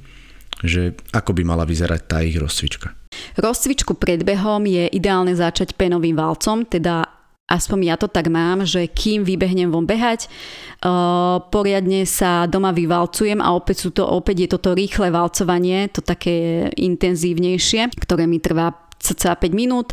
že 0.62 0.94
ako 1.18 1.34
by 1.34 1.42
mala 1.42 1.66
vyzerať 1.66 2.02
tá 2.06 2.22
ich 2.22 2.38
rozcvička? 2.38 2.94
Rozcvičku 3.42 3.98
pred 3.98 4.22
behom 4.22 4.70
je 4.70 4.86
ideálne 4.86 5.34
začať 5.34 5.74
penovým 5.74 6.14
valcom, 6.14 6.62
teda 6.70 7.23
aspoň 7.48 7.80
ja 7.94 7.96
to 8.00 8.08
tak 8.08 8.32
mám, 8.32 8.64
že 8.64 8.88
kým 8.88 9.28
vybehnem 9.28 9.70
von 9.70 9.84
behať, 9.84 10.28
uh, 10.28 11.44
poriadne 11.52 12.08
sa 12.08 12.48
doma 12.48 12.72
vyvalcujem 12.72 13.44
a 13.44 13.52
opäť, 13.52 13.88
sú 13.88 13.90
to, 13.92 14.08
opäť 14.08 14.48
je 14.48 14.50
toto 14.52 14.72
rýchle 14.72 15.12
valcovanie, 15.12 15.92
to 15.92 16.00
také 16.00 16.68
intenzívnejšie, 16.80 17.94
ktoré 18.00 18.28
mi 18.28 18.40
trvá 18.40 18.72
cca 19.04 19.36
5 19.36 19.52
minút. 19.52 19.92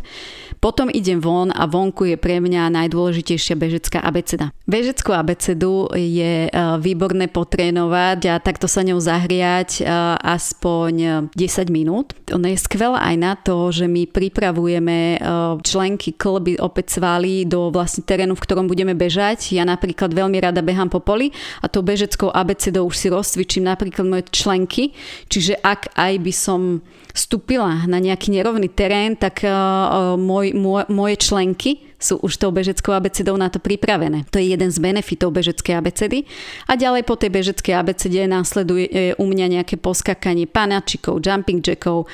Potom 0.61 0.93
idem 0.93 1.17
von 1.17 1.49
a 1.49 1.65
vonku 1.65 2.05
je 2.05 2.17
pre 2.21 2.37
mňa 2.37 2.69
najdôležitejšia 2.69 3.57
bežecká 3.57 3.97
abeceda. 3.97 4.53
Bežeckú 4.69 5.09
abecedu 5.09 5.89
je 5.97 6.45
e, 6.45 6.49
výborné 6.77 7.25
potrénovať 7.33 8.19
a 8.29 8.37
takto 8.37 8.69
sa 8.69 8.85
ňou 8.85 9.01
zahriať 9.01 9.81
e, 9.81 9.89
aspoň 10.21 10.93
10 11.33 11.65
minút. 11.73 12.13
Ona 12.29 12.53
je 12.53 12.61
skvelá 12.61 13.01
aj 13.01 13.15
na 13.17 13.33
to, 13.33 13.73
že 13.73 13.89
my 13.89 14.05
pripravujeme 14.05 15.17
e, 15.17 15.27
členky 15.65 16.13
klby, 16.13 16.61
opäť 16.61 17.01
svaly 17.01 17.49
do 17.49 17.73
vlastne 17.73 18.05
terénu, 18.05 18.37
v 18.37 18.43
ktorom 18.45 18.69
budeme 18.69 18.93
bežať. 18.93 19.57
Ja 19.57 19.65
napríklad 19.65 20.13
veľmi 20.13 20.37
rada 20.37 20.61
behám 20.61 20.93
po 20.93 21.01
poli 21.01 21.33
a 21.65 21.65
tou 21.65 21.81
bežeckou 21.81 22.29
abecedou 22.29 22.85
už 22.85 23.01
si 23.01 23.09
rozcvičím 23.09 23.65
napríklad 23.65 24.05
moje 24.05 24.29
členky, 24.29 24.93
čiže 25.25 25.57
ak 25.57 25.97
aj 25.97 26.13
by 26.21 26.33
som 26.33 26.85
vstúpila 27.11 27.85
na 27.87 27.99
nejaký 27.99 28.31
nerovný 28.31 28.71
terén, 28.71 29.19
tak 29.19 29.43
uh, 29.43 30.15
môj, 30.15 30.55
môj, 30.55 30.87
moje 30.91 31.15
členky 31.19 31.91
sú 32.01 32.17
už 32.25 32.41
tou 32.41 32.49
bežeckou 32.49 32.97
abecedou 32.97 33.37
na 33.37 33.53
to 33.53 33.61
pripravené. 33.61 34.25
To 34.33 34.41
je 34.41 34.49
jeden 34.49 34.73
z 34.73 34.77
benefitov 34.81 35.37
bežeckej 35.37 35.77
abecedy. 35.77 36.25
A 36.65 36.73
ďalej 36.73 37.05
po 37.05 37.13
tej 37.13 37.29
bežeckej 37.29 37.77
abecede 37.77 38.25
následuje 38.25 38.89
e, 38.89 39.13
u 39.21 39.25
mňa 39.29 39.61
nejaké 39.61 39.77
poskakanie 39.77 40.49
panačikov, 40.49 41.21
jumping 41.21 41.61
jackov 41.61 42.09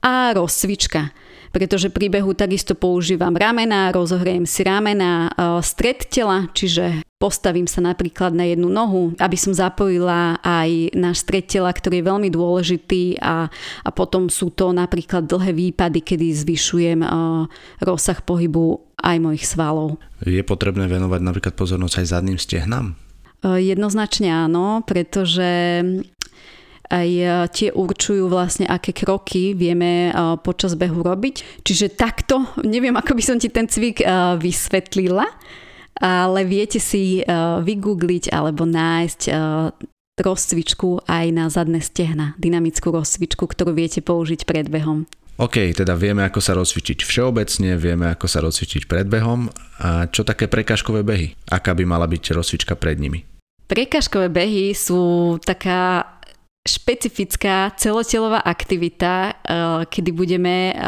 a 0.00 0.32
rozcvička 0.32 1.12
pretože 1.50 1.90
pri 1.90 2.06
behu 2.06 2.30
takisto 2.30 2.78
používam 2.78 3.34
ramena, 3.34 3.90
rozohrejem 3.90 4.46
si 4.46 4.62
ramena, 4.62 5.34
e, 5.34 5.58
stred 5.66 6.06
tela, 6.06 6.46
čiže 6.54 7.02
postavím 7.20 7.68
sa 7.68 7.84
napríklad 7.84 8.32
na 8.32 8.48
jednu 8.48 8.72
nohu, 8.72 9.12
aby 9.20 9.36
som 9.36 9.52
zapojila 9.52 10.40
aj 10.40 10.96
náš 10.96 11.20
stred 11.20 11.44
tela, 11.44 11.68
ktorý 11.68 12.00
je 12.00 12.08
veľmi 12.08 12.28
dôležitý 12.32 13.20
a, 13.20 13.44
a 13.84 13.88
potom 13.92 14.32
sú 14.32 14.48
to 14.48 14.72
napríklad 14.72 15.28
dlhé 15.28 15.52
výpady, 15.52 16.00
kedy 16.00 16.32
zvyšujem 16.32 17.04
uh, 17.04 17.44
rozsah 17.84 18.16
pohybu 18.24 18.80
aj 19.04 19.20
mojich 19.20 19.44
svalov. 19.44 20.00
Je 20.24 20.40
potrebné 20.40 20.88
venovať 20.88 21.20
napríklad 21.20 21.54
pozornosť 21.60 22.00
aj 22.00 22.06
zadným 22.08 22.40
stehnám? 22.40 22.96
Uh, 23.44 23.60
jednoznačne 23.60 24.32
áno, 24.32 24.80
pretože 24.88 25.84
aj 26.90 27.06
e, 27.06 27.26
tie 27.54 27.70
určujú 27.70 28.26
vlastne, 28.26 28.66
aké 28.66 28.90
kroky 28.90 29.54
vieme 29.54 30.10
počas 30.42 30.74
behu 30.74 31.06
robiť. 31.06 31.62
Čiže 31.62 31.94
takto, 31.94 32.50
neviem, 32.66 32.98
ako 32.98 33.14
by 33.14 33.22
som 33.22 33.38
ti 33.38 33.46
ten 33.46 33.70
cvik 33.70 34.02
vysvetlila, 34.42 35.22
ale 36.00 36.48
viete 36.48 36.80
si 36.80 37.20
vygoogliť 37.62 38.32
alebo 38.32 38.64
nájsť 38.64 39.20
rozcvičku 40.20 41.08
aj 41.08 41.26
na 41.32 41.48
zadné 41.48 41.80
stehna, 41.80 42.36
dynamickú 42.36 42.92
rozcvičku, 42.92 43.44
ktorú 43.48 43.72
viete 43.72 44.04
použiť 44.04 44.44
pred 44.44 44.68
behom. 44.68 45.08
OK, 45.40 45.72
teda 45.72 45.96
vieme, 45.96 46.20
ako 46.20 46.36
sa 46.44 46.52
rozcvičiť 46.52 47.00
všeobecne, 47.00 47.72
vieme, 47.80 48.12
ako 48.12 48.28
sa 48.28 48.44
rozcvičiť 48.44 48.84
pred 48.84 49.08
behom. 49.08 49.48
A 49.80 50.04
čo 50.12 50.20
také 50.20 50.52
prekažkové 50.52 51.00
behy? 51.00 51.32
Aká 51.48 51.72
by 51.72 51.88
mala 51.88 52.04
byť 52.04 52.36
rozcvička 52.36 52.76
pred 52.76 53.00
nimi? 53.00 53.24
Prekažkové 53.64 54.28
behy 54.28 54.76
sú 54.76 55.40
taká 55.40 56.19
špecifická 56.60 57.72
celotelová 57.80 58.44
aktivita, 58.44 59.32
eh, 59.32 59.34
kedy 59.88 60.10
budeme 60.12 60.56
eh, 60.70 60.80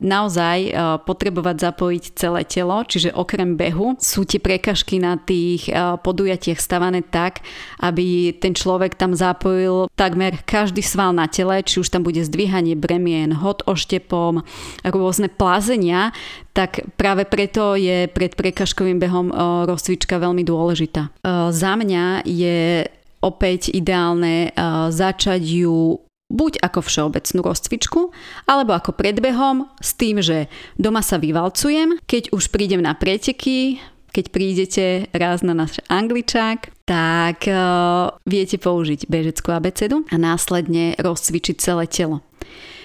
naozaj 0.00 0.58
eh, 0.64 0.72
potrebovať 1.04 1.56
zapojiť 1.60 2.04
celé 2.16 2.40
telo, 2.48 2.80
čiže 2.80 3.12
okrem 3.12 3.52
behu 3.52 4.00
sú 4.00 4.24
tie 4.24 4.40
prekažky 4.40 4.96
na 4.96 5.20
tých 5.20 5.68
podujatiach 6.00 6.56
stavané 6.56 7.04
tak, 7.04 7.44
aby 7.84 8.32
ten 8.32 8.56
človek 8.56 8.96
tam 8.96 9.12
zapojil 9.12 9.92
takmer 9.92 10.40
každý 10.48 10.80
sval 10.80 11.12
na 11.12 11.28
tele, 11.28 11.60
či 11.60 11.84
už 11.84 11.92
tam 11.92 12.00
bude 12.00 12.24
zdvíhanie 12.24 12.72
bremien, 12.72 13.36
hod 13.36 13.60
oštepom, 13.68 14.40
rôzne 14.88 15.28
plázenia, 15.28 16.16
tak 16.56 16.80
práve 16.96 17.28
preto 17.28 17.76
je 17.76 18.08
pred 18.08 18.32
prekažkovým 18.32 18.96
behom 18.96 19.28
rozcvička 19.68 20.16
veľmi 20.16 20.42
dôležitá. 20.42 21.12
Za 21.52 21.72
mňa 21.76 22.24
je 22.24 22.88
opäť 23.20 23.72
ideálne 23.72 24.52
začať 24.90 25.40
ju 25.44 26.00
buď 26.30 26.62
ako 26.62 26.80
všeobecnú 26.86 27.40
rozcvičku, 27.42 28.00
alebo 28.46 28.72
ako 28.72 28.94
predbehom 28.94 29.66
s 29.82 29.98
tým, 29.98 30.22
že 30.22 30.46
doma 30.78 31.02
sa 31.02 31.18
vyvalcujem, 31.18 31.98
keď 32.06 32.30
už 32.30 32.54
prídem 32.54 32.86
na 32.86 32.94
preteky, 32.94 33.82
keď 34.10 34.24
prídete 34.30 34.86
raz 35.14 35.42
na 35.42 35.54
náš 35.54 35.82
angličák, 35.86 36.70
tak 36.86 37.46
uh, 37.46 38.14
viete 38.26 38.58
použiť 38.58 39.06
bežeckú 39.06 39.54
abecedu 39.54 40.02
a 40.10 40.16
následne 40.18 40.98
rozcvičiť 40.98 41.56
celé 41.58 41.86
telo. 41.86 42.22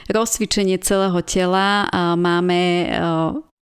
Rozcvičenie 0.05 0.77
celého 0.85 1.17
tela 1.25 1.89
uh, 1.89 2.13
máme 2.13 2.89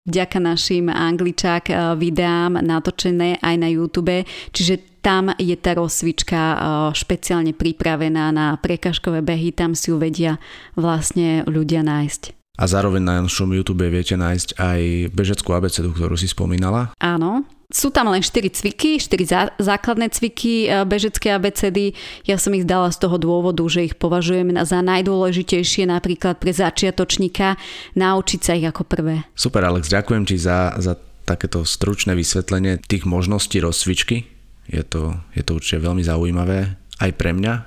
vďaka 0.04 0.38
našim 0.40 0.92
angličák 0.92 1.96
videám 1.96 2.60
natočené 2.60 3.40
aj 3.40 3.56
na 3.56 3.70
YouTube, 3.72 4.28
čiže 4.52 4.94
tam 5.04 5.36
je 5.36 5.56
tá 5.60 5.76
rozcvička 5.76 6.40
eh, 6.40 6.58
špeciálne 6.96 7.52
pripravená 7.52 8.32
na 8.32 8.56
prekažkové 8.56 9.20
behy, 9.20 9.52
tam 9.52 9.76
si 9.76 9.92
ju 9.92 10.00
vedia 10.00 10.40
vlastne 10.80 11.44
ľudia 11.44 11.84
nájsť. 11.84 12.40
A 12.54 12.70
zároveň 12.70 13.02
na 13.02 13.14
našom 13.26 13.50
YouTube 13.50 13.84
viete 13.90 14.14
nájsť 14.14 14.62
aj 14.62 14.82
bežeckú 15.10 15.58
abecedu, 15.58 15.90
ktorú 15.90 16.14
si 16.14 16.30
spomínala. 16.30 16.94
Áno, 17.02 17.50
sú 17.74 17.90
tam 17.90 18.14
len 18.14 18.22
4 18.22 18.54
cviky, 18.54 19.02
4 19.02 19.58
základné 19.58 20.14
cviky 20.14 20.70
eh, 20.70 20.86
bežecké 20.86 21.34
abecedy. 21.34 21.98
Ja 22.30 22.38
som 22.38 22.54
ich 22.54 22.70
dala 22.70 22.94
z 22.94 23.02
toho 23.02 23.18
dôvodu, 23.18 23.66
že 23.66 23.90
ich 23.90 23.98
považujem 23.98 24.54
za 24.62 24.86
najdôležitejšie 24.86 25.90
napríklad 25.90 26.38
pre 26.38 26.54
začiatočníka 26.54 27.58
naučiť 27.98 28.40
sa 28.40 28.54
ich 28.54 28.70
ako 28.70 28.86
prvé. 28.86 29.26
Super 29.34 29.66
Alex, 29.66 29.90
ďakujem 29.90 30.24
ti 30.30 30.38
za, 30.38 30.78
za 30.78 30.94
takéto 31.26 31.66
stručné 31.66 32.14
vysvetlenie 32.14 32.78
tých 32.78 33.10
možností 33.10 33.58
rozcvičky. 33.58 34.30
Je 34.70 34.86
to, 34.86 35.18
je 35.34 35.44
to 35.44 35.58
určite 35.60 35.84
veľmi 35.84 36.06
zaujímavé 36.06 36.80
aj 37.02 37.12
pre 37.20 37.36
mňa 37.36 37.54
e, 37.54 37.62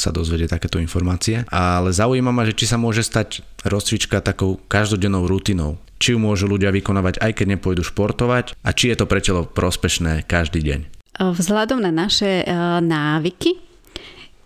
sa 0.00 0.14
dozvedie 0.14 0.48
takéto 0.48 0.80
informácie. 0.80 1.44
Ale 1.52 1.92
zaujíma 1.92 2.30
ma, 2.32 2.46
že 2.48 2.56
či 2.56 2.64
sa 2.64 2.80
môže 2.80 3.04
stať 3.04 3.42
rozcvička 3.66 4.22
takou 4.24 4.56
každodennou 4.70 5.28
rutinou. 5.28 5.76
Či 5.98 6.14
ju 6.14 6.18
môžu 6.22 6.46
ľudia 6.46 6.70
vykonávať 6.70 7.18
aj 7.18 7.32
keď 7.42 7.58
nepôjdu 7.58 7.82
športovať 7.82 8.54
a 8.62 8.70
či 8.70 8.94
je 8.94 8.96
to 9.02 9.10
pre 9.10 9.18
telo 9.18 9.44
prospešné 9.46 10.24
každý 10.30 10.62
deň. 10.62 10.80
Vzhľadom 11.18 11.82
na 11.82 11.90
naše 11.90 12.46
návyky, 12.82 13.58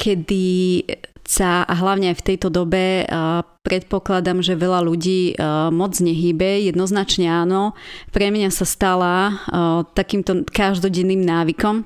kedy 0.01 0.49
sa 1.23 1.63
a 1.69 1.75
hlavne 1.77 2.13
aj 2.13 2.17
v 2.19 2.27
tejto 2.33 2.49
dobe 2.49 3.05
predpokladám, 3.63 4.41
že 4.41 4.57
veľa 4.59 4.81
ľudí 4.81 5.37
moc 5.71 5.93
nehýbe, 6.01 6.65
jednoznačne 6.67 7.29
áno. 7.29 7.77
Pre 8.11 8.27
mňa 8.33 8.49
sa 8.49 8.65
stala 8.65 9.37
takýmto 9.93 10.49
každodenným 10.49 11.21
návykom. 11.21 11.85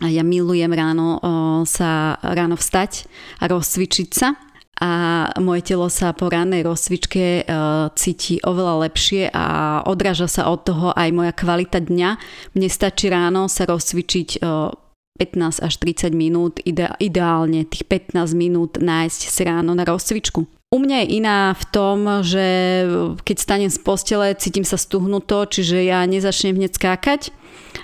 Ja 0.00 0.24
milujem 0.24 0.72
ráno 0.72 1.20
sa 1.64 2.20
ráno 2.20 2.60
vstať 2.60 3.08
a 3.40 3.48
rozcvičiť 3.48 4.08
sa 4.12 4.36
a 4.80 4.90
moje 5.44 5.62
telo 5.68 5.92
sa 5.92 6.16
po 6.16 6.32
rannej 6.32 6.64
rozcvičke 6.64 7.44
cíti 7.94 8.40
oveľa 8.40 8.88
lepšie 8.88 9.28
a 9.28 9.46
odráža 9.84 10.24
sa 10.24 10.48
od 10.48 10.64
toho 10.64 10.96
aj 10.96 11.12
moja 11.12 11.36
kvalita 11.36 11.84
dňa. 11.84 12.10
Mne 12.56 12.68
stačí 12.72 13.12
ráno 13.12 13.44
sa 13.52 13.68
rozcvičiť 13.68 14.40
15 14.40 15.60
až 15.60 15.74
30 15.84 16.16
minút, 16.16 16.64
ideálne 16.64 17.68
tých 17.68 17.84
15 17.84 18.32
minút 18.32 18.80
nájsť 18.80 19.20
si 19.28 19.42
ráno 19.44 19.76
na 19.76 19.84
rozcvičku. 19.84 20.48
U 20.70 20.78
mňa 20.78 20.96
je 21.02 21.08
iná 21.18 21.50
v 21.50 21.64
tom, 21.74 21.98
že 22.22 22.46
keď 23.26 23.36
stanem 23.36 23.70
z 23.74 23.78
postele, 23.82 24.32
cítim 24.38 24.62
sa 24.62 24.78
stuhnuto, 24.78 25.42
čiže 25.44 25.82
ja 25.82 26.06
nezačnem 26.06 26.54
hneď 26.56 26.78
skákať, 26.78 27.34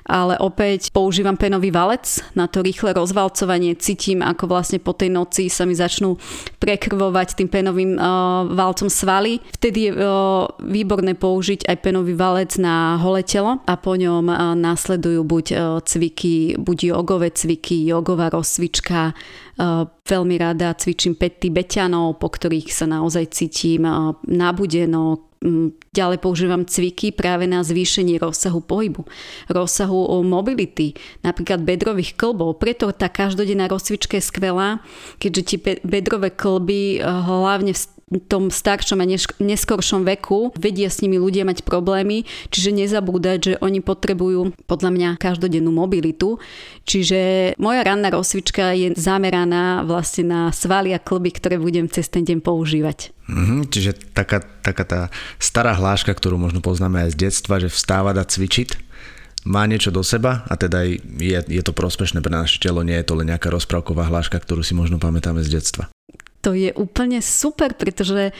ale 0.06 0.38
opäť 0.38 0.94
používam 0.94 1.34
penový 1.34 1.74
valec 1.74 2.22
na 2.38 2.46
to 2.46 2.62
rýchle 2.62 2.94
rozvalcovanie. 2.94 3.74
Cítim, 3.76 4.22
ako 4.22 4.46
vlastne 4.50 4.78
po 4.78 4.94
tej 4.94 5.10
noci 5.10 5.50
sa 5.50 5.66
mi 5.66 5.74
začnú 5.74 6.16
prekrvovať 6.62 7.36
tým 7.36 7.48
penovým 7.50 7.98
uh, 7.98 8.46
valcom 8.50 8.86
svaly. 8.86 9.42
Vtedy 9.54 9.90
je 9.90 9.92
uh, 9.94 10.46
výborné 10.62 11.18
použiť 11.18 11.66
aj 11.66 11.76
penový 11.82 12.14
valec 12.14 12.56
na 12.56 12.96
holé 13.02 13.26
telo 13.26 13.58
a 13.66 13.74
po 13.74 13.98
ňom 13.98 14.30
uh, 14.30 14.54
následujú 14.54 15.26
buď 15.26 15.46
uh, 15.52 15.58
cviky, 15.82 16.56
buď 16.56 16.96
jogové 16.96 17.34
cviky, 17.34 17.86
jogová 17.86 18.30
rozcvička, 18.30 19.12
veľmi 20.04 20.36
rada 20.36 20.76
cvičím 20.76 21.16
5 21.16 21.42
tibetanov, 21.48 22.20
po 22.20 22.28
ktorých 22.28 22.68
sa 22.68 22.84
naozaj 22.84 23.32
cítim 23.32 23.88
uh, 23.88 24.12
nabudeno, 24.28 25.26
ďalej 25.92 26.18
používam 26.20 26.64
cviky 26.64 27.12
práve 27.12 27.44
na 27.46 27.60
zvýšenie 27.60 28.18
rozsahu 28.18 28.60
pohybu, 28.64 29.04
rozsahu 29.52 30.24
mobility, 30.24 30.96
napríklad 31.22 31.62
bedrových 31.62 32.16
klbov. 32.16 32.58
Preto 32.58 32.90
tá 32.92 33.12
každodenná 33.12 33.68
rozcvička 33.68 34.18
je 34.18 34.24
skvelá, 34.24 34.80
keďže 35.20 35.42
tie 35.44 35.58
bedrové 35.84 36.32
klby 36.32 37.00
hlavne 37.04 37.76
v 37.76 37.80
tom 38.06 38.54
staršom 38.54 39.02
a 39.02 39.06
neskoršom 39.42 40.06
veku 40.06 40.54
vedia 40.54 40.86
s 40.86 41.02
nimi 41.02 41.18
ľudia 41.18 41.42
mať 41.42 41.66
problémy, 41.66 42.22
čiže 42.54 42.70
nezabúdať, 42.70 43.38
že 43.42 43.52
oni 43.58 43.82
potrebujú 43.82 44.54
podľa 44.70 44.90
mňa 44.94 45.08
každodennú 45.18 45.74
mobilitu. 45.74 46.38
Čiže 46.86 47.52
moja 47.58 47.82
ranná 47.82 48.14
rozcvička 48.14 48.78
je 48.78 48.94
zameraná 48.94 49.82
vlastne 49.82 50.22
na 50.30 50.40
svaly 50.54 50.94
a 50.94 51.02
klby, 51.02 51.34
ktoré 51.34 51.58
budem 51.58 51.90
cez 51.90 52.06
ten 52.06 52.22
deň 52.22 52.46
používať. 52.46 53.10
Mm-hmm, 53.26 53.60
čiže 53.74 53.90
taká, 54.14 54.38
taká 54.62 54.86
tá 54.86 55.00
stará 55.42 55.74
hláška, 55.74 56.14
ktorú 56.14 56.38
možno 56.38 56.62
poznáme 56.62 57.10
aj 57.10 57.18
z 57.18 57.26
detstva, 57.26 57.58
že 57.58 57.66
vstávať 57.66 58.22
a 58.22 58.24
cvičiť, 58.24 58.70
má 59.50 59.66
niečo 59.66 59.90
do 59.90 60.06
seba 60.06 60.46
a 60.46 60.54
teda 60.54 60.86
je, 60.86 61.38
je 61.42 61.62
to 61.62 61.74
prospešné 61.74 62.22
pre 62.22 62.30
naše 62.30 62.62
telo, 62.62 62.86
nie 62.86 62.98
je 63.02 63.06
to 63.06 63.18
len 63.18 63.34
nejaká 63.34 63.50
rozprávková 63.50 64.06
hláška, 64.06 64.38
ktorú 64.38 64.62
si 64.62 64.78
možno 64.78 65.02
pamätáme 65.02 65.42
z 65.42 65.58
detstva 65.58 65.90
to 66.46 66.54
je 66.54 66.70
úplne 66.78 67.18
super, 67.18 67.74
pretože 67.74 68.30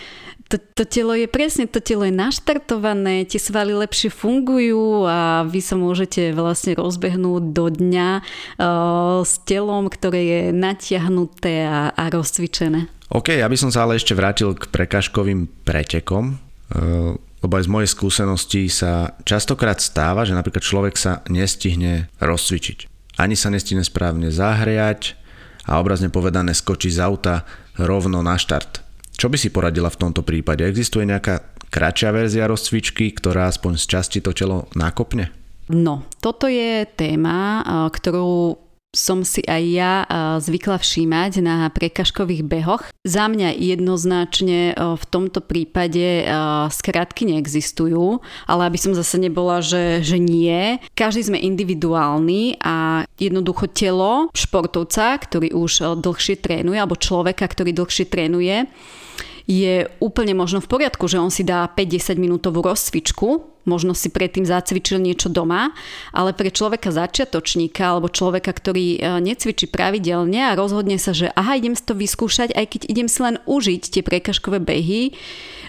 to, 0.47 0.63
to 0.79 0.87
telo 0.87 1.11
je 1.19 1.27
presne, 1.27 1.67
to 1.67 1.83
telo 1.83 2.07
je 2.07 2.15
naštartované, 2.15 3.27
tie 3.27 3.43
svaly 3.43 3.75
lepšie 3.75 4.15
fungujú 4.15 5.03
a 5.03 5.43
vy 5.43 5.59
sa 5.59 5.75
môžete 5.75 6.31
vlastne 6.31 6.79
rozbehnúť 6.79 7.51
do 7.51 7.67
dňa 7.67 8.11
uh, 8.23 9.27
s 9.27 9.43
telom, 9.43 9.91
ktoré 9.91 10.21
je 10.23 10.43
natiahnuté 10.55 11.67
a, 11.67 11.91
a 11.91 12.05
rozcvičené. 12.15 12.87
OK, 13.11 13.35
ja 13.43 13.51
by 13.51 13.59
som 13.59 13.75
sa 13.75 13.83
ale 13.83 13.99
ešte 13.99 14.15
vrátil 14.15 14.55
k 14.55 14.71
prekažkovým 14.71 15.51
pretekom, 15.67 16.39
uh, 16.39 17.19
lebo 17.43 17.53
aj 17.59 17.67
z 17.67 17.73
mojej 17.75 17.91
skúsenosti 17.91 18.63
sa 18.71 19.19
častokrát 19.27 19.83
stáva, 19.83 20.23
že 20.23 20.39
napríklad 20.39 20.63
človek 20.63 20.95
sa 20.95 21.27
nestihne 21.27 22.07
rozcvičiť. 22.23 22.87
Ani 23.19 23.35
sa 23.35 23.51
nestihne 23.51 23.83
správne 23.83 24.31
zahriať 24.31 25.19
a 25.67 25.83
obrazne 25.83 26.07
povedané 26.07 26.55
skočí 26.55 26.95
z 26.95 27.03
auta 27.03 27.43
rovno 27.81 28.25
na 28.25 28.37
štart. 28.37 28.85
Čo 29.17 29.33
by 29.33 29.37
si 29.41 29.49
poradila 29.49 29.89
v 29.89 30.01
tomto 30.01 30.21
prípade? 30.21 30.65
Existuje 30.65 31.09
nejaká 31.09 31.57
kratšia 31.73 32.13
verzia 32.13 32.45
rozcvičky, 32.45 33.17
ktorá 33.17 33.49
aspoň 33.49 33.81
z 33.81 33.85
časti 33.89 34.19
to 34.21 34.37
telo 34.37 34.69
nakopne? 34.77 35.33
No, 35.73 36.07
toto 36.23 36.47
je 36.47 36.87
téma, 36.95 37.65
ktorú 37.91 38.66
som 38.97 39.21
si 39.29 39.45
aj 39.45 39.63
ja 39.69 39.95
zvykla 40.41 40.81
všímať 40.81 41.45
na 41.45 41.69
prekažkových 41.69 42.49
behoch. 42.49 42.89
Za 43.05 43.29
mňa 43.29 43.53
jednoznačne 43.61 44.73
v 44.73 45.05
tomto 45.13 45.45
prípade 45.45 46.25
skratky 46.73 47.29
neexistujú, 47.29 48.25
ale 48.49 48.73
aby 48.73 48.79
som 48.81 48.97
zase 48.97 49.21
nebola, 49.21 49.61
že, 49.61 50.01
že 50.01 50.17
nie. 50.17 50.81
Každý 50.97 51.29
sme 51.29 51.39
individuálni 51.45 52.57
a 52.65 53.05
jednoducho 53.21 53.69
telo 53.69 54.33
športovca, 54.33 55.21
ktorý 55.21 55.53
už 55.53 56.01
dlhšie 56.01 56.41
trénuje, 56.41 56.81
alebo 56.81 56.97
človeka, 56.97 57.45
ktorý 57.45 57.77
dlhšie 57.77 58.09
trénuje, 58.09 58.65
je 59.47 59.87
úplne 60.03 60.35
možno 60.35 60.59
v 60.59 60.67
poriadku, 60.67 61.07
že 61.07 61.23
on 61.23 61.31
si 61.31 61.47
dá 61.47 61.71
5-10 61.71 62.19
minútovú 62.19 62.67
rozcvičku, 62.67 63.56
možno 63.67 63.93
si 63.93 64.09
predtým 64.09 64.47
zacvičil 64.47 65.03
niečo 65.03 65.29
doma, 65.29 65.75
ale 66.15 66.33
pre 66.33 66.55
človeka 66.55 66.95
začiatočníka 66.95 67.83
alebo 67.83 68.09
človeka, 68.09 68.55
ktorý 68.55 68.87
e, 68.97 68.99
necvičí 69.21 69.69
pravidelne 69.69 70.49
a 70.49 70.57
rozhodne 70.57 70.97
sa, 70.97 71.13
že 71.13 71.29
aha, 71.35 71.59
idem 71.59 71.75
si 71.75 71.85
to 71.85 71.99
vyskúšať, 71.99 72.55
aj 72.55 72.67
keď 72.71 72.81
idem 72.89 73.09
si 73.11 73.19
len 73.21 73.37
užiť 73.45 73.83
tie 73.93 74.03
prekažkové 74.07 74.63
behy, 74.63 75.13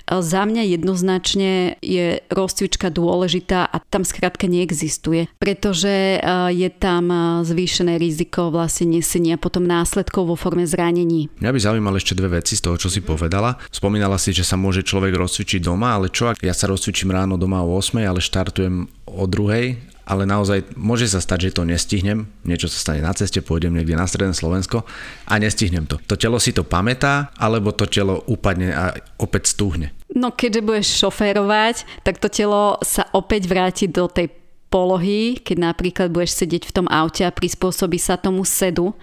za 0.07 0.41
mňa 0.47 0.63
jednoznačne 0.79 1.75
je 1.83 2.23
rozcvička 2.31 2.87
dôležitá 2.89 3.67
a 3.67 3.77
tam 3.83 4.07
skrátka 4.07 4.47
neexistuje, 4.47 5.27
pretože 5.37 6.23
je 6.51 6.69
tam 6.71 7.11
zvýšené 7.43 7.99
riziko 7.99 8.49
vlastne 8.49 8.97
nesenia 8.97 9.35
potom 9.35 9.67
následkov 9.67 10.31
vo 10.31 10.35
forme 10.39 10.63
zranení. 10.63 11.27
Mňa 11.43 11.51
by 11.51 11.59
zaujímalo 11.59 11.99
ešte 11.99 12.15
dve 12.15 12.39
veci 12.39 12.55
z 12.55 12.63
toho, 12.63 12.79
čo 12.79 12.87
si 12.87 13.03
povedala. 13.03 13.59
Spomínala 13.67 14.15
si, 14.15 14.31
že 14.31 14.47
sa 14.47 14.55
môže 14.55 14.87
človek 14.87 15.11
rozcvičiť 15.11 15.59
doma, 15.59 15.99
ale 15.99 16.07
čo 16.07 16.31
ak 16.31 16.39
ja 16.39 16.55
sa 16.55 16.71
rozcvičím 16.71 17.11
ráno 17.11 17.35
doma 17.35 17.59
o 17.59 17.75
8, 17.75 17.99
ale 18.07 18.23
štartujem 18.23 18.87
o 19.11 19.25
druhej 19.27 19.75
ale 20.07 20.23
naozaj 20.23 20.71
môže 20.79 21.03
sa 21.11 21.19
stať, 21.19 21.51
že 21.51 21.59
to 21.59 21.67
nestihnem, 21.67 22.31
niečo 22.47 22.71
sa 22.71 22.79
stane 22.79 23.03
na 23.03 23.11
ceste, 23.11 23.43
pôjdem 23.43 23.75
niekde 23.75 23.99
na 23.99 24.07
stredné 24.07 24.31
Slovensko 24.31 24.87
a 25.27 25.33
nestihnem 25.35 25.83
to. 25.83 25.99
To 26.07 26.15
telo 26.15 26.39
si 26.39 26.55
to 26.55 26.63
pamätá, 26.63 27.35
alebo 27.35 27.75
to 27.75 27.83
telo 27.91 28.23
upadne 28.23 28.71
a 28.71 28.95
opäť 29.19 29.51
stúhne. 29.51 29.91
No 30.15 30.31
keďže 30.31 30.61
budeš 30.63 30.87
šoférovať, 31.03 31.83
tak 32.07 32.23
to 32.23 32.31
telo 32.31 32.79
sa 32.79 33.07
opäť 33.11 33.51
vráti 33.51 33.85
do 33.91 34.07
tej 34.07 34.31
polohy, 34.71 35.39
keď 35.39 35.73
napríklad 35.73 36.07
budeš 36.11 36.43
sedieť 36.43 36.63
v 36.67 36.75
tom 36.75 36.87
aute 36.87 37.23
a 37.27 37.31
prispôsobí 37.31 37.99
sa 37.99 38.15
tomu 38.19 38.47
sedu. 38.47 38.95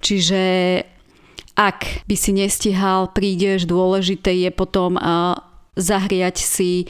Čiže 0.00 0.40
ak 1.56 2.04
by 2.04 2.16
si 2.16 2.36
nestihal, 2.36 3.12
prídeš, 3.12 3.64
dôležité 3.64 4.32
je 4.44 4.50
potom 4.52 5.00
uh, 5.00 5.36
zahriať 5.76 6.36
si 6.40 6.84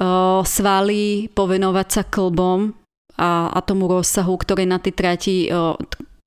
uh, 0.00 0.40
svaly, 0.40 1.28
povenovať 1.36 1.88
sa 1.88 2.02
klbom, 2.04 2.72
a, 3.16 3.48
a 3.48 3.58
tomu 3.64 3.88
rozsahu, 3.88 4.36
ktoré 4.36 4.68
na 4.68 4.76
tej 4.76 4.92
trati 4.92 5.34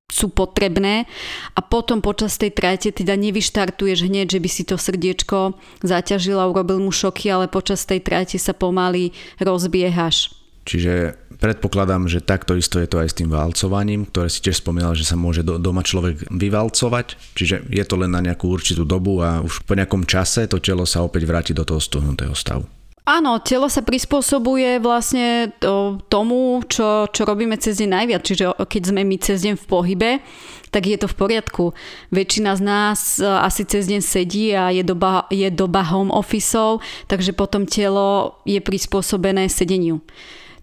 sú 0.10 0.34
potrebné 0.34 1.06
a 1.54 1.62
potom 1.62 2.02
počas 2.02 2.36
tej 2.42 2.52
trate 2.52 2.90
teda 2.90 3.14
nevyštartuješ 3.14 4.10
hneď, 4.10 4.36
že 4.36 4.40
by 4.42 4.50
si 4.50 4.64
to 4.66 4.76
srdiečko 4.76 5.54
zaťažil 5.86 6.42
a 6.42 6.50
urobil 6.50 6.82
mu 6.82 6.90
šoky, 6.90 7.30
ale 7.30 7.46
počas 7.46 7.86
tej 7.86 8.02
trate 8.02 8.42
sa 8.42 8.58
pomaly 8.58 9.14
rozbiehaš. 9.38 10.34
Čiže 10.70 11.18
predpokladám, 11.42 12.06
že 12.06 12.22
takto 12.22 12.54
isto 12.54 12.78
je 12.78 12.86
to 12.86 13.02
aj 13.02 13.10
s 13.10 13.18
tým 13.18 13.34
valcovaním, 13.34 14.06
ktoré 14.06 14.30
si 14.30 14.44
tiež 14.44 14.62
spomínal, 14.62 14.94
že 14.94 15.08
sa 15.08 15.18
môže 15.18 15.42
do, 15.42 15.58
doma 15.58 15.82
človek 15.82 16.30
vyvalcovať, 16.30 17.18
čiže 17.34 17.66
je 17.74 17.84
to 17.88 17.96
len 17.98 18.14
na 18.14 18.22
nejakú 18.22 18.46
určitú 18.46 18.86
dobu 18.86 19.18
a 19.24 19.42
už 19.42 19.66
po 19.66 19.74
nejakom 19.74 20.06
čase 20.06 20.46
to 20.46 20.62
telo 20.62 20.86
sa 20.86 21.02
opäť 21.02 21.26
vráti 21.26 21.58
do 21.58 21.66
toho 21.66 21.82
stuhnutého 21.82 22.38
stavu. 22.38 22.79
Áno, 23.10 23.42
telo 23.42 23.66
sa 23.74 23.82
prispôsobuje 23.82 24.78
vlastne 24.78 25.50
tomu, 26.14 26.62
čo, 26.70 27.10
čo 27.10 27.26
robíme 27.26 27.58
cez 27.58 27.82
deň 27.82 27.90
najviac. 27.90 28.22
Čiže 28.22 28.70
keď 28.70 28.82
sme 28.86 29.02
my 29.02 29.18
cez 29.18 29.42
deň 29.42 29.58
v 29.58 29.66
pohybe, 29.66 30.12
tak 30.70 30.86
je 30.86 30.94
to 30.94 31.10
v 31.10 31.18
poriadku. 31.18 31.74
Väčšina 32.14 32.54
z 32.54 32.62
nás 32.62 33.18
e, 33.18 33.26
asi 33.26 33.66
cez 33.66 33.90
deň 33.90 34.02
sedí 34.06 34.54
a 34.54 34.70
je 34.70 34.86
doba, 34.86 35.26
je 35.34 35.50
doba 35.50 35.82
home 35.90 36.14
officeov, 36.14 36.86
takže 37.10 37.34
potom 37.34 37.66
telo 37.66 38.38
je 38.46 38.62
prispôsobené 38.62 39.50
sedeniu. 39.50 40.06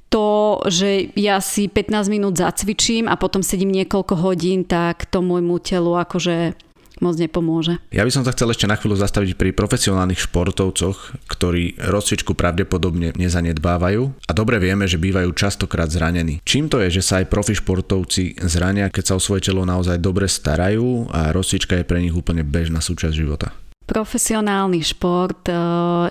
to, 0.07 0.63
že 0.71 1.11
ja 1.19 1.43
si 1.43 1.67
15 1.67 2.07
minút 2.07 2.39
zacvičím 2.39 3.11
a 3.11 3.19
potom 3.19 3.43
sedím 3.43 3.75
niekoľko 3.75 4.23
hodín, 4.23 4.63
tak 4.63 5.11
to 5.11 5.19
môjmu 5.19 5.59
telu 5.59 5.99
akože 5.99 6.55
moc 7.01 7.15
nepomôže. 7.21 7.77
Ja 7.93 8.07
by 8.07 8.13
som 8.13 8.25
sa 8.25 8.33
chcel 8.33 8.53
ešte 8.53 8.71
na 8.71 8.79
chvíľu 8.79 8.97
zastaviť 9.01 9.37
pri 9.37 9.51
profesionálnych 9.53 10.23
športovcoch, 10.25 11.29
ktorí 11.29 11.77
rozcvičku 11.77 12.33
pravdepodobne 12.33 13.13
nezanedbávajú 13.17 14.03
a 14.27 14.33
dobre 14.33 14.57
vieme, 14.63 14.89
že 14.89 15.01
bývajú 15.01 15.33
častokrát 15.37 15.93
zranení. 15.93 16.41
Čím 16.47 16.73
to 16.73 16.81
je, 16.87 17.01
že 17.01 17.03
sa 17.05 17.21
aj 17.21 17.29
profi 17.29 17.59
športovci 17.59 18.41
zrania, 18.47 18.89
keď 18.89 19.13
sa 19.13 19.17
o 19.19 19.25
svoje 19.25 19.51
telo 19.51 19.67
naozaj 19.69 20.01
dobre 20.01 20.31
starajú 20.31 21.11
a 21.13 21.35
rozcvička 21.35 21.77
je 21.81 21.89
pre 21.89 22.01
nich 22.01 22.15
úplne 22.15 22.47
bežná 22.47 22.81
súčasť 22.81 23.15
života? 23.15 23.53
Profesionálny 23.87 24.83
šport 24.83 25.47
eh, 25.47 25.55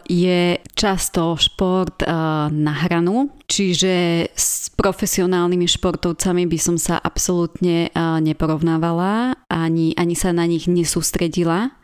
je 0.08 0.64
často 0.80 1.36
šport 1.36 2.08
eh, 2.08 2.08
na 2.48 2.74
hranu, 2.88 3.36
čiže 3.52 4.26
s 4.32 4.72
profesionálnymi 4.80 5.68
športovcami 5.68 6.48
by 6.48 6.56
som 6.56 6.80
sa 6.80 6.96
absolútne 7.04 7.92
eh, 7.92 8.20
neporovnávala, 8.24 9.36
ani, 9.52 9.92
ani 10.00 10.16
sa 10.16 10.32
na 10.32 10.48
nich 10.48 10.72
nesústredila 10.72 11.76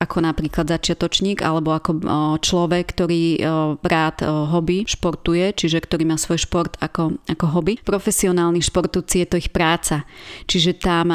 ako 0.00 0.24
napríklad 0.24 0.64
začiatočník 0.64 1.44
alebo 1.44 1.76
ako 1.76 2.00
človek, 2.40 2.96
ktorý 2.96 3.36
rád 3.84 4.24
hobby 4.48 4.88
športuje, 4.88 5.52
čiže 5.52 5.76
ktorý 5.84 6.08
má 6.08 6.16
svoj 6.16 6.40
šport 6.40 6.80
ako, 6.80 7.20
ako 7.28 7.44
hobby. 7.52 7.76
Profesionálni 7.84 8.64
športovci 8.64 9.20
je 9.20 9.26
to 9.28 9.36
ich 9.36 9.52
práca, 9.52 10.08
čiže 10.48 10.80
tam 10.80 11.12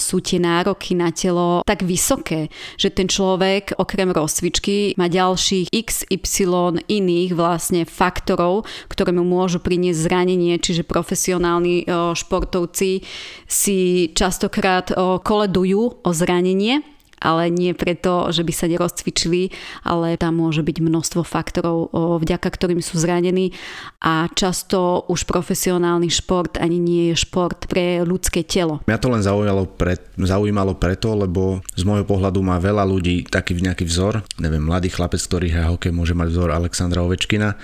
sú 0.00 0.24
tie 0.24 0.40
nároky 0.40 0.96
na 0.96 1.12
telo 1.12 1.60
tak 1.68 1.84
vysoké, 1.84 2.48
že 2.80 2.88
ten 2.88 3.04
človek 3.04 3.76
okrem 3.76 4.08
rozcvičky 4.08 4.96
má 4.96 5.12
ďalších 5.12 5.68
XY 5.68 6.80
iných 6.88 7.36
vlastne 7.36 7.84
faktorov, 7.84 8.64
ktoré 8.88 9.12
mu 9.12 9.28
môžu 9.28 9.60
priniesť 9.60 10.08
zranenie, 10.08 10.56
čiže 10.56 10.88
profesionálni 10.88 11.84
športovci 12.16 13.04
si 13.44 13.78
častokrát 14.16 14.88
koledujú 15.20 16.00
o 16.00 16.10
zranenie 16.16 16.80
ale 17.22 17.48
nie 17.48 17.70
preto, 17.72 18.34
že 18.34 18.42
by 18.42 18.52
sa 18.52 18.66
nerozcvičili, 18.66 19.54
ale 19.86 20.18
tam 20.18 20.42
môže 20.42 20.66
byť 20.66 20.76
množstvo 20.82 21.22
faktorov, 21.22 21.94
vďaka 21.94 22.48
ktorým 22.50 22.82
sú 22.82 22.98
zranení. 22.98 23.54
A 24.02 24.26
často 24.34 25.06
už 25.06 25.24
profesionálny 25.24 26.10
šport 26.10 26.58
ani 26.58 26.82
nie 26.82 27.14
je 27.14 27.22
šport 27.22 27.70
pre 27.70 28.02
ľudské 28.02 28.42
telo. 28.42 28.82
Mňa 28.90 28.98
to 28.98 29.08
len 29.08 29.22
zaujímalo, 29.22 29.64
pre, 29.70 29.94
zaujímalo 30.18 30.74
preto, 30.74 31.14
lebo 31.14 31.62
z 31.78 31.86
môjho 31.86 32.02
pohľadu 32.02 32.42
má 32.42 32.58
veľa 32.58 32.82
ľudí 32.82 33.30
taký 33.30 33.54
nejaký 33.62 33.86
vzor, 33.86 34.26
neviem, 34.42 34.66
mladý 34.66 34.90
chlapec, 34.90 35.22
ktorý 35.22 35.54
hrá 35.54 35.70
hokej, 35.70 35.94
môže 35.94 36.18
mať 36.18 36.34
vzor 36.34 36.50
Alexandra 36.50 37.06
Ovečkina. 37.06 37.54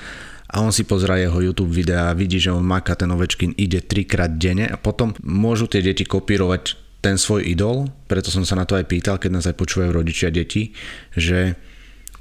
A 0.48 0.64
on 0.64 0.72
si 0.72 0.88
pozera 0.88 1.20
jeho 1.20 1.44
YouTube 1.44 1.68
videa 1.68 2.08
a 2.08 2.16
vidí, 2.16 2.40
že 2.40 2.48
on 2.48 2.64
maká 2.64 2.96
ten 2.96 3.12
Ovečkin, 3.12 3.52
ide 3.60 3.84
trikrát 3.84 4.32
denne 4.40 4.64
a 4.64 4.80
potom 4.80 5.12
môžu 5.20 5.68
tie 5.68 5.84
deti 5.84 6.08
kopírovať 6.08 6.87
ten 6.98 7.14
svoj 7.14 7.46
idol, 7.46 7.86
preto 8.10 8.28
som 8.34 8.42
sa 8.42 8.58
na 8.58 8.66
to 8.66 8.74
aj 8.74 8.90
pýtal, 8.90 9.16
keď 9.22 9.30
nás 9.30 9.46
aj 9.46 9.54
počúvajú 9.54 9.90
rodičia 9.94 10.34
deti, 10.34 10.74
že 11.14 11.54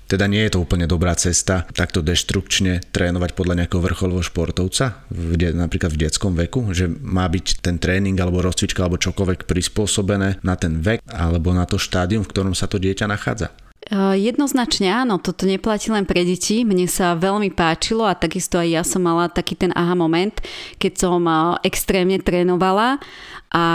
teda 0.08 0.24
nie 0.32 0.40
je 0.48 0.56
to 0.56 0.64
úplne 0.64 0.88
dobrá 0.88 1.12
cesta 1.20 1.68
takto 1.76 2.00
deštrukčne 2.00 2.80
trénovať 2.96 3.36
podľa 3.36 3.64
nejakého 3.64 3.84
vrcholového 3.84 4.24
športovca, 4.24 5.04
v 5.12 5.36
de, 5.36 5.52
napríklad 5.52 5.92
v 5.92 6.08
detskom 6.08 6.32
veku, 6.32 6.72
že 6.72 6.88
má 6.88 7.28
byť 7.28 7.60
ten 7.60 7.76
tréning 7.76 8.16
alebo 8.16 8.40
rozcvička 8.40 8.88
alebo 8.88 8.96
čokoľvek 9.04 9.44
prispôsobené 9.44 10.40
na 10.48 10.56
ten 10.56 10.80
vek 10.80 11.04
alebo 11.12 11.52
na 11.52 11.68
to 11.68 11.76
štádium, 11.76 12.24
v 12.24 12.32
ktorom 12.32 12.56
sa 12.56 12.72
to 12.72 12.80
dieťa 12.80 13.04
nachádza. 13.12 13.52
Jednoznačne 13.96 14.92
áno, 14.92 15.16
toto 15.16 15.48
neplatí 15.48 15.88
len 15.96 16.04
pre 16.04 16.28
deti. 16.28 16.68
Mne 16.68 16.92
sa 16.92 17.16
veľmi 17.16 17.56
páčilo 17.56 18.04
a 18.04 18.20
takisto 18.20 18.60
aj 18.60 18.68
ja 18.68 18.84
som 18.84 19.00
mala 19.00 19.32
taký 19.32 19.56
ten 19.56 19.72
aha 19.72 19.96
moment, 19.96 20.36
keď 20.76 20.94
som 21.00 21.24
extrémne 21.64 22.20
trénovala 22.20 23.00
a, 23.48 23.66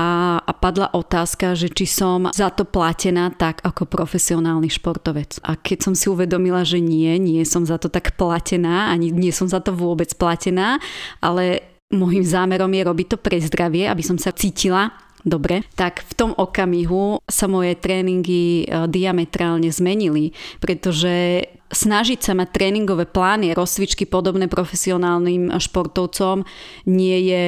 a 0.44 0.52
padla 0.52 0.92
otázka, 0.92 1.56
že 1.56 1.72
či 1.72 1.88
som 1.88 2.28
za 2.28 2.52
to 2.52 2.68
platená 2.68 3.32
tak 3.32 3.64
ako 3.64 3.88
profesionálny 3.88 4.68
športovec. 4.68 5.40
A 5.48 5.56
keď 5.56 5.88
som 5.88 5.94
si 5.96 6.12
uvedomila, 6.12 6.60
že 6.60 6.76
nie, 6.76 7.16
nie 7.16 7.40
som 7.48 7.64
za 7.64 7.80
to 7.80 7.88
tak 7.88 8.12
platená, 8.20 8.92
ani 8.92 9.08
nie 9.08 9.32
som 9.32 9.48
za 9.48 9.64
to 9.64 9.72
vôbec 9.72 10.12
platená, 10.20 10.76
ale 11.24 11.64
môjim 11.88 12.24
zámerom 12.24 12.68
je 12.68 12.82
robiť 12.84 13.06
to 13.06 13.16
pre 13.16 13.40
zdravie, 13.40 13.88
aby 13.88 14.04
som 14.04 14.20
sa 14.20 14.32
cítila 14.32 14.92
dobre, 15.22 15.66
tak 15.78 16.02
v 16.02 16.12
tom 16.14 16.30
okamihu 16.34 17.22
sa 17.26 17.46
moje 17.46 17.78
tréningy 17.78 18.66
e, 18.66 18.86
diametrálne 18.90 19.70
zmenili, 19.70 20.34
pretože 20.58 21.46
snažiť 21.72 22.20
sa 22.20 22.36
mať 22.36 22.48
tréningové 22.52 23.08
plány, 23.08 23.56
rozcvičky 23.56 24.04
podobné 24.04 24.46
profesionálnym 24.46 25.56
športovcom 25.56 26.44
nie 26.84 27.32
je 27.32 27.44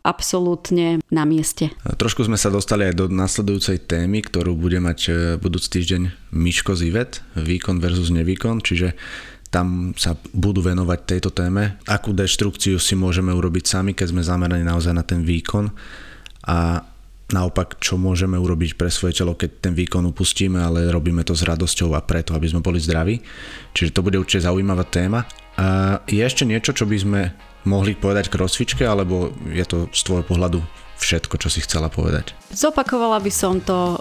absolútne 0.00 1.00
na 1.12 1.24
mieste. 1.28 1.68
Trošku 1.84 2.24
sme 2.24 2.40
sa 2.40 2.48
dostali 2.48 2.88
aj 2.88 2.94
do 2.96 3.06
nasledujúcej 3.12 3.84
témy, 3.84 4.24
ktorú 4.24 4.56
bude 4.56 4.80
mať 4.80 4.98
e, 5.08 5.10
budúci 5.36 5.68
týždeň 5.80 6.32
Miško 6.32 6.72
Zivet, 6.72 7.20
výkon 7.36 7.80
versus 7.84 8.08
nevýkon, 8.08 8.64
čiže 8.64 8.96
tam 9.50 9.92
sa 9.98 10.14
budú 10.30 10.62
venovať 10.62 10.98
tejto 11.04 11.30
téme. 11.34 11.76
Akú 11.90 12.14
deštrukciu 12.14 12.78
si 12.78 12.94
môžeme 12.94 13.34
urobiť 13.34 13.64
sami, 13.66 13.92
keď 13.92 14.14
sme 14.14 14.22
zameraní 14.22 14.62
naozaj 14.62 14.94
na 14.94 15.02
ten 15.04 15.26
výkon 15.26 15.74
a 16.50 16.82
naopak, 17.30 17.78
čo 17.78 17.94
môžeme 17.94 18.34
urobiť 18.34 18.74
pre 18.74 18.90
svoje 18.90 19.22
telo, 19.22 19.38
keď 19.38 19.70
ten 19.70 19.74
výkon 19.78 20.02
upustíme, 20.10 20.58
ale 20.58 20.90
robíme 20.90 21.22
to 21.22 21.38
s 21.38 21.46
radosťou 21.46 21.94
a 21.94 22.02
preto, 22.02 22.34
aby 22.34 22.50
sme 22.50 22.58
boli 22.58 22.82
zdraví. 22.82 23.22
Čiže 23.70 23.94
to 23.94 24.02
bude 24.02 24.18
určite 24.18 24.50
zaujímavá 24.50 24.82
téma. 24.90 25.22
A 25.54 26.00
je 26.10 26.18
ešte 26.18 26.42
niečo, 26.42 26.74
čo 26.74 26.90
by 26.90 26.96
sme 26.98 27.20
mohli 27.70 27.94
povedať 27.94 28.32
k 28.32 28.40
rozcvičke, 28.40 28.82
alebo 28.82 29.30
je 29.46 29.62
to 29.62 29.86
z 29.94 30.00
tvojho 30.02 30.24
pohľadu 30.26 30.58
všetko, 31.00 31.34
čo 31.40 31.48
si 31.48 31.64
chcela 31.64 31.88
povedať? 31.88 32.36
Zopakovala 32.52 33.22
by 33.24 33.32
som 33.32 33.62
to 33.62 33.96
uh, 33.96 33.98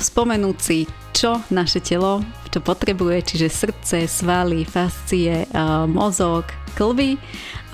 spomenúci, 0.00 0.88
čo 1.12 1.44
naše 1.52 1.84
telo, 1.84 2.24
čo 2.48 2.64
potrebuje, 2.64 3.20
čiže 3.34 3.48
srdce, 3.52 3.96
svaly, 4.08 4.64
fascie, 4.64 5.44
uh, 5.52 5.84
mozog, 5.84 6.48
klby 6.78 7.18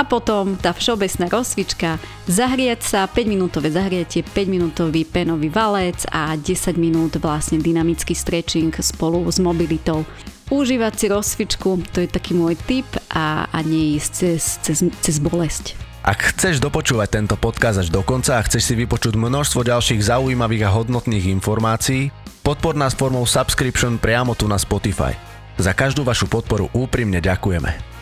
a 0.01 0.03
potom 0.09 0.57
tá 0.57 0.73
všeobecná 0.73 1.29
rozcvička, 1.29 2.01
zahriať 2.25 2.81
sa, 2.81 3.05
5 3.05 3.29
minútové 3.29 3.69
zahriatie, 3.69 4.25
5 4.25 4.33
minútový 4.49 5.05
penový 5.05 5.53
valec 5.53 6.09
a 6.09 6.33
10 6.33 6.81
minút 6.81 7.21
vlastne 7.21 7.61
dynamický 7.61 8.17
stretching 8.17 8.73
spolu 8.81 9.29
s 9.29 9.37
mobilitou. 9.37 10.09
Užívať 10.49 10.93
si 10.97 11.07
rozcvičku, 11.12 11.69
to 11.93 12.05
je 12.05 12.09
taký 12.09 12.33
môj 12.33 12.57
tip 12.64 12.88
a, 13.12 13.45
a 13.53 13.59
nie 13.61 14.01
cez, 14.01 14.57
cez, 14.64 14.81
cez 14.81 15.17
bolesť. 15.21 15.77
Ak 16.05 16.37
chceš 16.37 16.61
dopočúvať 16.61 17.17
tento 17.17 17.37
podcast 17.40 17.81
až 17.81 17.88
do 17.88 18.05
konca 18.05 18.37
a 18.37 18.45
chceš 18.45 18.69
si 18.69 18.75
vypočuť 18.77 19.17
množstvo 19.17 19.64
ďalších 19.64 20.05
zaujímavých 20.05 20.69
a 20.69 20.75
hodnotných 20.77 21.33
informácií, 21.33 22.12
podpor 22.45 22.77
nás 22.77 22.93
formou 22.93 23.25
subscription 23.25 23.97
priamo 23.97 24.37
tu 24.37 24.45
na 24.45 24.61
Spotify. 24.61 25.17
Za 25.57 25.73
každú 25.73 26.05
vašu 26.05 26.29
podporu 26.29 26.69
úprimne 26.77 27.25
ďakujeme. 27.25 27.93